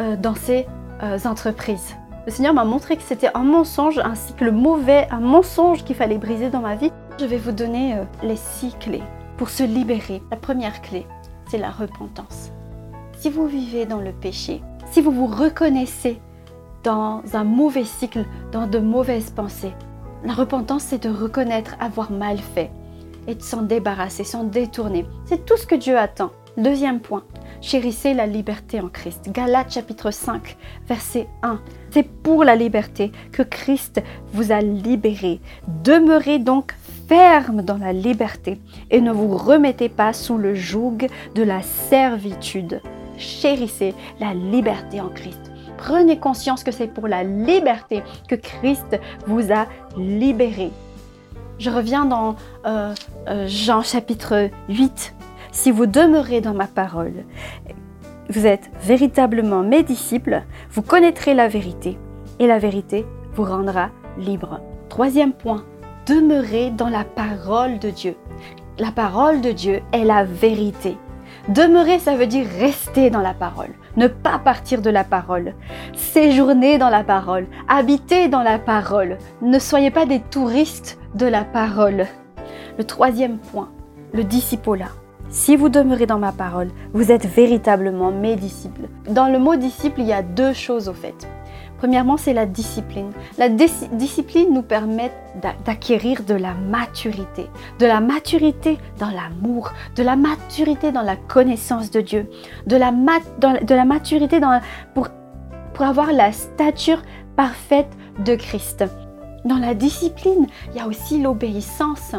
euh, 0.00 0.16
dans 0.16 0.36
ses 0.36 0.66
euh, 1.02 1.18
entreprises. 1.24 1.96
Le 2.26 2.32
Seigneur 2.32 2.54
m'a 2.54 2.64
montré 2.64 2.96
que 2.96 3.02
c'était 3.02 3.30
un 3.34 3.42
mensonge, 3.42 3.98
un 3.98 4.14
cycle 4.14 4.52
mauvais, 4.52 5.08
un 5.10 5.20
mensonge 5.20 5.82
qu'il 5.82 5.96
fallait 5.96 6.18
briser 6.18 6.50
dans 6.50 6.60
ma 6.60 6.76
vie. 6.76 6.92
Je 7.18 7.24
vais 7.24 7.38
vous 7.38 7.52
donner 7.52 7.94
euh, 7.94 8.04
les 8.22 8.36
six 8.36 8.72
clés 8.78 9.02
pour 9.38 9.48
se 9.48 9.62
libérer. 9.62 10.22
La 10.30 10.36
première 10.36 10.82
clé, 10.82 11.06
c'est 11.48 11.58
la 11.58 11.70
repentance 11.70 12.50
si 13.18 13.30
vous 13.30 13.48
vivez 13.48 13.84
dans 13.84 14.00
le 14.00 14.12
péché, 14.12 14.62
si 14.92 15.00
vous 15.00 15.10
vous 15.10 15.26
reconnaissez 15.26 16.20
dans 16.84 17.22
un 17.32 17.44
mauvais 17.44 17.84
cycle, 17.84 18.24
dans 18.52 18.68
de 18.68 18.78
mauvaises 18.78 19.30
pensées, 19.30 19.72
la 20.24 20.32
repentance, 20.32 20.84
c'est 20.84 21.02
de 21.02 21.10
reconnaître 21.10 21.76
avoir 21.80 22.12
mal 22.12 22.38
fait 22.38 22.70
et 23.26 23.34
de 23.34 23.42
s'en 23.42 23.62
débarrasser, 23.62 24.24
s'en 24.24 24.44
détourner. 24.44 25.04
C'est 25.24 25.44
tout 25.44 25.56
ce 25.56 25.66
que 25.66 25.74
Dieu 25.74 25.98
attend. 25.98 26.30
Deuxième 26.56 27.00
point, 27.00 27.24
chérissez 27.60 28.14
la 28.14 28.26
liberté 28.26 28.80
en 28.80 28.88
Christ. 28.88 29.30
Galates 29.30 29.72
chapitre 29.72 30.12
5, 30.12 30.56
verset 30.88 31.28
1. 31.42 31.60
C'est 31.90 32.08
pour 32.08 32.44
la 32.44 32.56
liberté 32.56 33.12
que 33.32 33.42
Christ 33.42 34.00
vous 34.32 34.52
a 34.52 34.60
libéré. 34.60 35.40
Demeurez 35.84 36.38
donc 36.38 36.74
ferme 37.08 37.62
dans 37.62 37.78
la 37.78 37.92
liberté 37.92 38.60
et 38.90 39.00
ne 39.00 39.10
vous 39.12 39.36
remettez 39.36 39.88
pas 39.88 40.12
sous 40.12 40.38
le 40.38 40.54
joug 40.54 40.98
de 41.34 41.42
la 41.42 41.62
servitude 41.62 42.80
chérissez 43.18 43.94
la 44.20 44.32
liberté 44.32 45.00
en 45.00 45.08
Christ. 45.08 45.40
Prenez 45.76 46.18
conscience 46.18 46.64
que 46.64 46.72
c'est 46.72 46.88
pour 46.88 47.08
la 47.08 47.22
liberté 47.22 48.02
que 48.28 48.34
Christ 48.34 48.98
vous 49.26 49.52
a 49.52 49.66
libéré. 49.96 50.70
Je 51.58 51.70
reviens 51.70 52.04
dans 52.04 52.36
euh, 52.66 52.94
euh, 53.28 53.46
Jean 53.48 53.82
chapitre 53.82 54.50
8. 54.68 55.14
Si 55.52 55.70
vous 55.70 55.86
demeurez 55.86 56.40
dans 56.40 56.54
ma 56.54 56.66
parole, 56.66 57.24
vous 58.30 58.46
êtes 58.46 58.70
véritablement 58.82 59.62
mes 59.62 59.82
disciples, 59.82 60.42
vous 60.70 60.82
connaîtrez 60.82 61.34
la 61.34 61.48
vérité 61.48 61.98
et 62.38 62.46
la 62.46 62.58
vérité 62.58 63.06
vous 63.34 63.44
rendra 63.44 63.90
libre. 64.18 64.60
Troisième 64.88 65.32
point, 65.32 65.64
demeurez 66.08 66.70
dans 66.70 66.88
la 66.88 67.04
parole 67.04 67.78
de 67.78 67.90
Dieu. 67.90 68.16
La 68.78 68.90
parole 68.90 69.42
de 69.42 69.52
Dieu 69.52 69.82
est 69.92 70.04
la 70.04 70.24
vérité. 70.24 70.96
Demeurer, 71.48 71.98
ça 71.98 72.16
veut 72.16 72.26
dire 72.26 72.46
rester 72.58 73.10
dans 73.10 73.20
la 73.20 73.34
parole, 73.34 73.74
ne 73.96 74.06
pas 74.06 74.38
partir 74.38 74.80
de 74.80 74.88
la 74.88 75.04
parole, 75.04 75.54
séjourner 75.94 76.78
dans 76.78 76.88
la 76.88 77.04
parole, 77.04 77.46
habiter 77.68 78.28
dans 78.28 78.42
la 78.42 78.58
parole. 78.58 79.18
Ne 79.42 79.58
soyez 79.58 79.90
pas 79.90 80.06
des 80.06 80.20
touristes 80.20 80.98
de 81.14 81.26
la 81.26 81.44
parole. 81.44 82.06
Le 82.78 82.84
troisième 82.84 83.38
point, 83.38 83.70
le 84.12 84.24
discipola. 84.24 84.86
Si 85.28 85.56
vous 85.56 85.68
demeurez 85.68 86.06
dans 86.06 86.18
ma 86.18 86.32
parole, 86.32 86.68
vous 86.94 87.12
êtes 87.12 87.26
véritablement 87.26 88.12
mes 88.12 88.36
disciples. 88.36 88.88
Dans 89.10 89.28
le 89.28 89.38
mot 89.38 89.56
disciple, 89.56 90.00
il 90.00 90.06
y 90.06 90.12
a 90.14 90.22
deux 90.22 90.54
choses 90.54 90.88
au 90.88 90.94
fait. 90.94 91.28
Premièrement, 91.78 92.16
c'est 92.16 92.32
la 92.32 92.44
discipline. 92.44 93.12
La 93.38 93.48
discipline 93.48 94.52
nous 94.52 94.62
permet 94.62 95.12
d'acquérir 95.64 96.24
de 96.24 96.34
la 96.34 96.54
maturité, 96.54 97.46
de 97.78 97.86
la 97.86 98.00
maturité 98.00 98.78
dans 98.98 99.10
l'amour, 99.10 99.72
de 99.94 100.02
la 100.02 100.16
maturité 100.16 100.90
dans 100.90 101.02
la 101.02 101.16
connaissance 101.16 101.90
de 101.90 102.00
Dieu, 102.00 102.28
de 102.66 102.76
la, 102.76 102.90
maturité 103.84 104.40
dans, 104.40 104.60
pour, 104.94 105.08
pour 105.72 105.86
avoir 105.86 106.12
la 106.12 106.32
stature 106.32 107.02
parfaite 107.36 107.90
de 108.24 108.34
Christ. 108.34 108.84
Dans 109.44 109.58
la 109.58 109.74
discipline, 109.74 110.48
il 110.72 110.78
y 110.78 110.80
a 110.80 110.88
aussi 110.88 111.22
l'obéissance. 111.22 112.16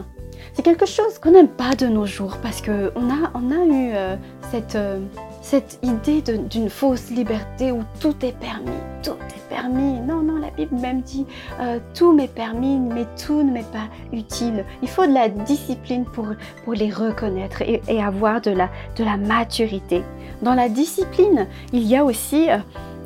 C'est 0.54 0.64
quelque 0.64 0.86
chose 0.86 1.20
qu'on 1.20 1.32
n'aime 1.32 1.50
pas 1.50 1.76
de 1.76 1.88
nos 1.88 2.06
jours 2.06 2.38
parce 2.42 2.62
qu'on 2.62 2.72
a, 2.72 3.32
on 3.34 3.52
a 3.52 3.66
eu 3.66 3.92
euh, 3.94 4.16
cette... 4.52 4.76
Euh, 4.76 5.00
cette 5.42 5.80
idée 5.84 6.22
d'une 6.22 6.70
fausse 6.70 7.10
liberté 7.10 7.72
où 7.72 7.84
tout 8.00 8.16
est 8.24 8.38
permis, 8.38 8.78
tout 9.04 9.12
est 9.12 9.50
permis. 9.50 10.00
Non, 10.02 10.22
non, 10.22 10.38
la 10.38 10.52
Bible 10.52 10.76
même 10.76 11.02
dit 11.02 11.26
euh, 11.60 11.80
tout 11.94 12.14
m'est 12.14 12.28
permis, 12.28 12.78
mais 12.80 13.06
tout 13.26 13.42
ne 13.44 13.52
m'est 13.52 13.72
pas 13.72 13.88
utile. 14.12 14.66
Il 14.82 14.90
faut 14.90 15.06
de 15.06 15.14
la 15.14 15.30
discipline 15.30 16.06
pour, 16.06 16.28
pour 16.64 16.74
les 16.74 16.92
reconnaître 16.92 17.62
et, 17.62 17.82
avoir 18.02 18.42
de 18.42 18.52
la, 18.52 18.70
de 18.96 19.04
la 19.04 19.18
maturité. 19.18 20.04
Dans 20.42 20.54
la 20.54 20.70
discipline, 20.70 21.48
il 21.74 21.84
y 21.84 21.96
a 21.96 22.04
aussi 22.04 22.50
euh, 22.50 22.58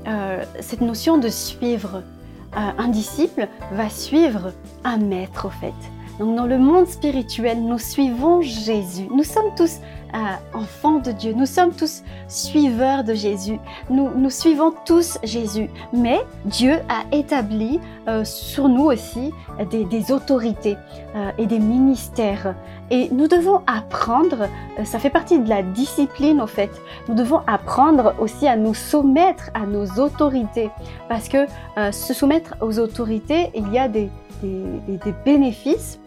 euh, 0.08 0.44
cette 0.60 0.82
notion 0.82 1.18
de 1.18 1.30
suivre. 1.30 2.04
un 2.56 2.90
disciple 2.90 3.48
va 3.72 3.90
suivre 3.90 4.54
un 4.84 4.98
maître, 4.98 5.48
au 5.48 5.50
fait. 5.50 5.74
Donc 6.20 6.36
dans 6.36 6.46
le 6.46 6.60
monde 6.60 6.88
spirituel, 6.88 7.64
nous 7.64 7.80
suivons 7.80 8.42
Jésus. 8.42 9.08
Nous 9.10 9.24
sommes 9.24 9.56
tous 9.58 9.80
enfants 10.54 11.00
de 11.00 11.12
Dieu. 11.12 11.34
Nous 11.34 11.46
sommes 11.46 11.74
tous 11.74 12.04
suiveurs 12.28 13.04
de 13.04 13.14
Jésus. 13.14 13.60
Nous, 13.90 14.10
nous 14.16 14.30
suivons 14.30 14.74
tous 14.86 15.18
Jésus. 15.24 15.70
Mais 15.92 16.22
Dieu 16.46 16.76
a 16.90 17.04
établi 17.16 17.80
euh, 18.08 18.24
sur 18.24 18.70
nous 18.70 18.86
aussi 18.86 19.32
des, 19.70 20.12
autorités 20.12 20.78
euh, 21.16 21.32
et 21.38 21.46
des 21.46 21.60
ministères. 21.60 22.56
Et 22.92 23.10
nous 23.12 23.28
devons 23.28 23.62
apprendre, 23.66 24.48
euh, 24.80 24.84
ça 24.84 25.00
fait 25.00 25.10
partie 25.10 25.40
de 25.40 25.50
la 25.50 25.64
discipline 25.64 26.42
au 26.42 26.48
fait, 26.48 26.70
nous 27.08 27.16
devons 27.16 27.42
apprendre 27.48 28.14
aussi 28.20 28.48
à 28.48 28.56
nous 28.56 28.74
soumettre 28.74 29.50
à 29.54 29.66
nos 29.66 29.86
autorités. 30.00 30.70
Parce 31.10 31.28
que 31.28 31.46
se 31.92 32.14
soumettre 32.14 32.56
aux 32.62 32.80
autorités, 32.80 33.50
il 33.56 33.72
y 33.72 33.80
a 33.80 33.88
des, 33.88 34.10
des, 34.42 34.98
des 34.98 35.14
bénéfices 35.26 36.00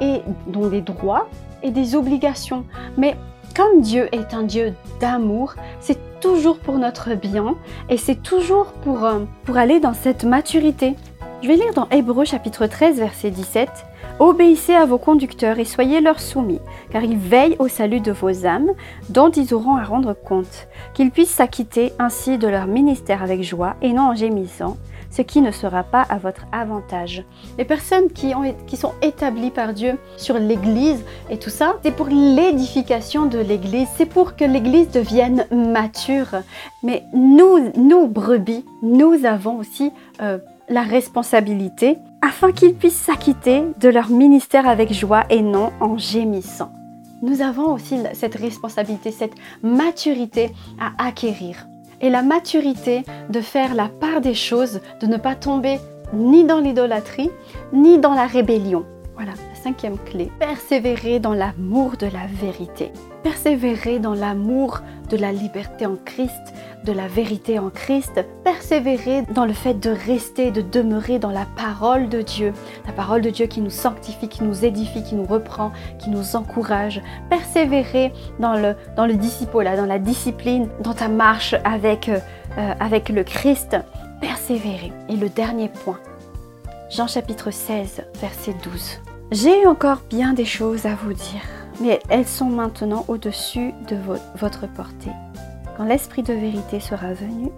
et 0.00 0.22
donc 0.46 0.70
des 0.70 0.80
droits 0.80 1.28
et 1.62 1.70
des 1.70 1.94
obligations. 1.94 2.64
Mais 2.96 3.16
comme 3.54 3.80
Dieu 3.80 4.08
est 4.12 4.34
un 4.34 4.42
Dieu 4.42 4.74
d'amour, 5.00 5.54
c'est 5.80 5.98
toujours 6.20 6.58
pour 6.58 6.78
notre 6.78 7.14
bien 7.14 7.56
et 7.88 7.96
c'est 7.96 8.22
toujours 8.22 8.72
pour, 8.84 9.04
euh, 9.04 9.20
pour 9.44 9.56
aller 9.56 9.80
dans 9.80 9.94
cette 9.94 10.24
maturité. 10.24 10.94
Je 11.42 11.48
vais 11.48 11.56
lire 11.56 11.74
dans 11.74 11.88
Hébreu 11.90 12.24
chapitre 12.24 12.66
13 12.66 12.98
verset 12.98 13.30
17. 13.30 13.68
Obéissez 14.22 14.74
à 14.74 14.86
vos 14.86 14.98
conducteurs 14.98 15.58
et 15.58 15.64
soyez 15.64 16.00
leur 16.00 16.20
soumis, 16.20 16.60
car 16.92 17.02
ils 17.02 17.18
veillent 17.18 17.56
au 17.58 17.66
salut 17.66 17.98
de 17.98 18.12
vos 18.12 18.46
âmes, 18.46 18.70
dont 19.08 19.30
ils 19.30 19.52
auront 19.52 19.74
à 19.74 19.82
rendre 19.82 20.14
compte, 20.14 20.68
qu'ils 20.94 21.10
puissent 21.10 21.34
s'acquitter 21.34 21.92
ainsi 21.98 22.38
de 22.38 22.46
leur 22.46 22.68
ministère 22.68 23.24
avec 23.24 23.42
joie 23.42 23.74
et 23.82 23.92
non 23.92 24.10
en 24.10 24.14
gémissant, 24.14 24.76
ce 25.10 25.22
qui 25.22 25.40
ne 25.40 25.50
sera 25.50 25.82
pas 25.82 26.02
à 26.02 26.18
votre 26.18 26.46
avantage. 26.52 27.24
Les 27.58 27.64
personnes 27.64 28.12
qui, 28.12 28.32
ont, 28.32 28.54
qui 28.68 28.76
sont 28.76 28.92
établies 29.02 29.50
par 29.50 29.72
Dieu 29.72 29.98
sur 30.16 30.38
l'Église 30.38 31.04
et 31.28 31.36
tout 31.36 31.50
ça, 31.50 31.74
c'est 31.82 31.90
pour 31.90 32.06
l'édification 32.06 33.26
de 33.26 33.40
l'Église, 33.40 33.88
c'est 33.96 34.06
pour 34.06 34.36
que 34.36 34.44
l'Église 34.44 34.92
devienne 34.92 35.46
mature. 35.50 36.42
Mais 36.84 37.02
nous, 37.12 37.72
nous 37.76 38.06
brebis, 38.06 38.64
nous 38.82 39.24
avons 39.24 39.58
aussi 39.58 39.90
euh, 40.20 40.38
la 40.68 40.82
responsabilité 40.82 41.98
afin 42.20 42.52
qu'ils 42.52 42.74
puissent 42.74 43.00
s'acquitter 43.00 43.64
de 43.80 43.88
leur 43.88 44.10
ministère 44.10 44.68
avec 44.68 44.92
joie 44.92 45.24
et 45.30 45.42
non 45.42 45.72
en 45.80 45.98
gémissant. 45.98 46.72
Nous 47.22 47.40
avons 47.40 47.72
aussi 47.72 47.98
cette 48.14 48.34
responsabilité, 48.34 49.10
cette 49.10 49.34
maturité 49.62 50.50
à 50.80 51.06
acquérir 51.06 51.66
et 52.00 52.10
la 52.10 52.22
maturité 52.22 53.04
de 53.30 53.40
faire 53.40 53.74
la 53.74 53.88
part 53.88 54.20
des 54.20 54.34
choses, 54.34 54.80
de 55.00 55.06
ne 55.06 55.16
pas 55.16 55.36
tomber 55.36 55.78
ni 56.12 56.44
dans 56.44 56.58
l'idolâtrie, 56.58 57.30
ni 57.72 57.98
dans 57.98 58.14
la 58.14 58.26
rébellion. 58.26 58.84
Voilà, 59.14 59.32
cinquième 59.54 59.98
clé, 59.98 60.30
persévérer 60.40 61.20
dans 61.20 61.32
l'amour 61.32 61.92
de 61.96 62.06
la 62.06 62.26
vérité. 62.26 62.90
Persévérer 63.22 64.00
dans 64.00 64.14
l'amour 64.14 64.80
de 65.12 65.18
la 65.18 65.30
liberté 65.30 65.86
en 65.86 65.96
Christ, 66.04 66.54
de 66.84 66.92
la 66.92 67.06
vérité 67.06 67.58
en 67.58 67.68
Christ. 67.68 68.24
Persévérer 68.44 69.22
dans 69.34 69.44
le 69.44 69.52
fait 69.52 69.74
de 69.74 69.90
rester, 69.90 70.50
de 70.50 70.62
demeurer 70.62 71.18
dans 71.18 71.30
la 71.30 71.46
parole 71.56 72.08
de 72.08 72.22
Dieu. 72.22 72.52
La 72.86 72.92
parole 72.92 73.20
de 73.20 73.30
Dieu 73.30 73.46
qui 73.46 73.60
nous 73.60 73.70
sanctifie, 73.70 74.28
qui 74.28 74.42
nous 74.42 74.64
édifie, 74.64 75.04
qui 75.04 75.14
nous 75.14 75.26
reprend, 75.26 75.70
qui 75.98 76.08
nous 76.08 76.34
encourage. 76.34 77.02
Persévérer 77.28 78.12
dans 78.40 78.54
le, 78.54 78.74
dans 78.96 79.06
le 79.06 79.12
dans 79.12 79.86
la 79.86 79.98
discipline, 79.98 80.68
dans 80.80 80.94
ta 80.94 81.08
marche 81.08 81.54
avec, 81.64 82.08
euh, 82.08 82.18
avec 82.80 83.10
le 83.10 83.22
Christ. 83.22 83.76
Persévérer. 84.20 84.92
Et 85.10 85.16
le 85.16 85.28
dernier 85.28 85.68
point, 85.68 85.98
Jean 86.90 87.06
chapitre 87.06 87.50
16, 87.50 88.02
verset 88.20 88.54
12. 88.64 89.00
J'ai 89.30 89.66
encore 89.66 90.02
bien 90.08 90.32
des 90.32 90.44
choses 90.44 90.86
à 90.86 90.94
vous 90.94 91.12
dire, 91.12 91.42
mais 91.82 91.98
elles 92.08 92.26
sont 92.26 92.46
maintenant 92.46 93.04
au-dessus 93.08 93.74
de 93.88 93.96
votre 94.36 94.66
portée. 94.68 95.10
Quand 95.76 95.84
l'Esprit 95.84 96.22
de 96.22 96.32
vérité 96.32 96.80
sera 96.80 97.12
venu, 97.12 97.50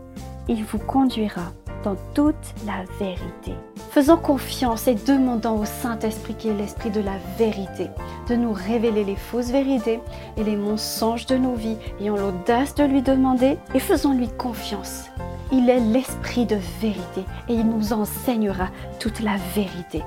il 0.48 0.64
vous 0.64 0.78
conduira 0.78 1.52
dans 1.84 1.96
toute 2.14 2.34
la 2.66 2.84
vérité. 2.98 3.52
Faisons 3.90 4.16
confiance 4.16 4.88
et 4.88 4.94
demandons 4.94 5.60
au 5.60 5.64
Saint-Esprit 5.64 6.34
qui 6.34 6.48
est 6.48 6.54
l'Esprit 6.54 6.90
de 6.90 7.00
la 7.00 7.18
vérité 7.38 7.88
de 8.28 8.34
nous 8.34 8.52
révéler 8.52 9.04
les 9.04 9.16
fausses 9.16 9.50
vérités 9.50 10.00
et 10.36 10.44
les 10.44 10.56
mensonges 10.56 11.26
de 11.26 11.36
nos 11.36 11.54
vies. 11.54 11.76
Ayons 12.00 12.16
l'audace 12.16 12.74
de 12.74 12.84
lui 12.84 13.02
demander 13.02 13.58
et 13.74 13.78
faisons-lui 13.78 14.28
confiance 14.38 15.10
il 15.52 15.70
est 15.70 15.80
l'esprit 15.80 16.46
de 16.46 16.56
vérité 16.80 17.24
et 17.48 17.54
il 17.54 17.66
nous 17.66 17.92
enseignera 17.92 18.68
toute 18.98 19.20
la 19.20 19.36
vérité. 19.54 20.02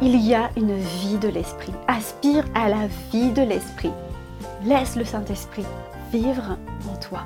Il 0.00 0.16
y 0.24 0.32
a 0.32 0.50
une 0.56 0.76
vie 0.76 1.18
de 1.18 1.26
l'esprit. 1.26 1.72
Aspire 1.88 2.44
à 2.54 2.68
la 2.68 2.86
vie 3.12 3.32
de 3.32 3.42
l'esprit. 3.42 3.90
Laisse 4.64 4.94
le 4.94 5.04
Saint-Esprit 5.04 5.66
vivre 6.12 6.56
en 6.88 6.96
toi. 7.00 7.24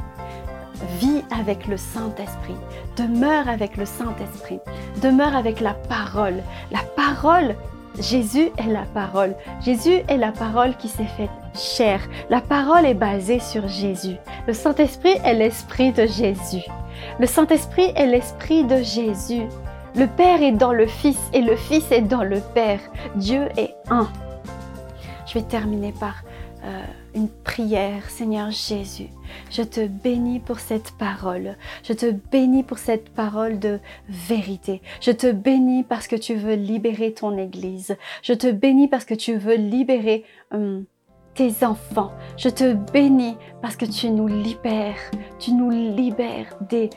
Vis 0.99 1.23
avec 1.39 1.67
le 1.67 1.77
Saint-Esprit. 1.77 2.57
Demeure 2.97 3.47
avec 3.47 3.77
le 3.77 3.85
Saint-Esprit. 3.85 4.59
Demeure 5.03 5.37
avec 5.37 5.61
la 5.61 5.75
parole. 5.75 6.43
La 6.71 6.81
parole, 6.97 7.57
Jésus 8.01 8.51
est 8.57 8.73
la 8.73 8.85
parole. 8.95 9.35
Jésus 9.61 10.01
est 10.09 10.17
la 10.17 10.33
parole 10.33 10.75
qui 10.79 10.89
s'est 10.89 11.05
faite 11.05 11.31
chair. 11.55 12.01
La 12.31 12.41
parole 12.41 12.87
est 12.87 12.95
basée 12.95 13.41
sur 13.41 13.69
Jésus. 13.69 14.17
Le 14.47 14.55
Saint-Esprit 14.55 15.19
est 15.25 15.35
l'Esprit 15.35 15.93
de 15.93 16.07
Jésus. 16.07 16.65
Le 17.21 17.27
Saint-Esprit 17.27 17.93
est 17.97 18.07
l'Esprit 18.07 18.65
de 18.65 18.77
Jésus. 18.77 19.43
Le 19.95 20.07
Père 20.07 20.43
est 20.43 20.53
dans 20.53 20.73
le 20.73 20.87
Fils 20.87 21.19
et 21.35 21.43
le 21.43 21.55
Fils 21.55 21.93
est 21.93 22.01
dans 22.01 22.25
le 22.25 22.41
Père. 22.55 22.81
Dieu 23.15 23.49
est 23.59 23.75
un. 23.91 24.11
Je 25.27 25.35
vais 25.35 25.45
terminer 25.45 25.93
par 25.93 26.23
euh, 26.65 26.83
une 27.15 27.29
prière. 27.29 28.09
Seigneur 28.09 28.51
Jésus, 28.51 29.09
je 29.51 29.61
te 29.61 29.87
bénis 29.87 30.41
pour 30.41 30.61
cette 30.61 30.93
parole. 30.93 31.57
Je 31.85 31.93
te 31.93 32.11
bénis 32.11 32.63
pour 32.63 32.79
cette 32.79 33.11
parole 33.11 33.59
de 33.59 33.81
vérité. 34.09 34.81
Je 35.03 35.11
te 35.11 35.31
bénis 35.31 35.83
parce 35.83 36.09
que 36.09 36.17
tu 36.17 36.37
veux 36.37 36.55
libérer 36.55 37.13
ton 37.13 37.37
Église. 37.37 37.95
Je 38.23 38.33
te 38.33 38.51
bénis 38.51 38.89
parce 38.89 39.05
que 39.05 39.15
tu 39.15 39.37
veux 39.37 39.57
libérer... 39.57 40.25
Hum, 40.53 40.87
tes 41.35 41.65
enfants. 41.65 42.13
Je 42.37 42.49
te 42.49 42.75
bénis 42.93 43.37
parce 43.61 43.77
que 43.77 43.85
tu 43.85 44.11
nous 44.11 44.27
libères. 44.27 44.99
Tu 45.39 45.53
nous 45.53 45.71
libères 45.71 46.57
des, 46.69 46.91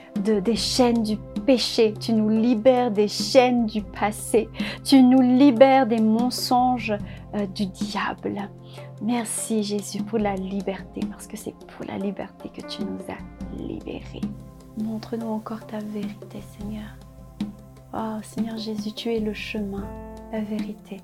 chaînes 0.56 1.04
du 1.04 1.18
péché. 1.46 1.94
Tu 2.00 2.14
nous 2.14 2.30
libères 2.30 2.92
des 2.92 3.08
chaînes 3.08 3.66
du 3.66 3.82
passé. 3.82 4.50
Tu 4.84 5.02
nous 5.02 5.22
libères 5.22 5.88
des 5.88 6.02
mensonges 6.02 6.94
euh, 7.36 7.46
du 7.48 7.66
diable. 7.68 8.50
Merci 9.02 9.64
Jésus 9.64 10.04
pour 10.04 10.20
la 10.20 10.36
liberté 10.36 11.02
parce 11.10 11.28
que 11.28 11.38
c'est 11.38 11.56
pour 11.68 11.86
la 11.86 11.98
liberté 11.98 12.50
que 12.50 12.66
tu 12.66 12.84
nous 12.84 13.00
as 13.10 13.62
libérés. 13.62 14.22
Montre-nous 14.82 15.28
encore 15.28 15.66
ta 15.66 15.80
vérité 15.80 16.40
Seigneur. 16.58 16.98
Oh 17.94 18.20
Seigneur 18.24 18.58
Jésus, 18.58 18.92
tu 18.92 19.14
es 19.14 19.20
le 19.20 19.34
chemin, 19.34 19.86
la 20.32 20.42
vérité 20.42 21.02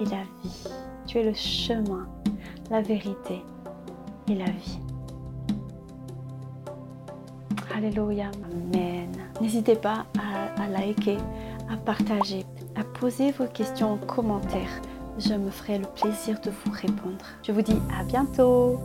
et 0.00 0.04
la 0.04 0.22
vie. 0.42 0.93
Tu 1.06 1.18
es 1.18 1.22
le 1.24 1.34
chemin, 1.34 2.06
la 2.70 2.80
vérité 2.80 3.42
et 4.28 4.34
la 4.34 4.46
vie. 4.50 4.78
Alléluia. 7.76 8.30
Amen. 8.52 9.10
N'hésitez 9.40 9.74
pas 9.74 10.06
à, 10.18 10.68
liker, 10.68 11.18
à 11.70 11.76
partager, 11.76 12.46
à 12.76 12.84
poser 12.84 13.32
vos 13.32 13.46
questions 13.46 13.94
en 13.94 13.96
commentaire. 13.96 14.70
Je 15.18 15.34
me 15.34 15.50
ferai 15.50 15.78
le 15.78 15.86
plaisir 15.86 16.40
de 16.40 16.50
vous 16.50 16.72
répondre. 16.72 17.24
Je 17.42 17.52
vous 17.52 17.62
dis 17.62 17.76
à 17.98 18.04
bientôt. 18.04 18.78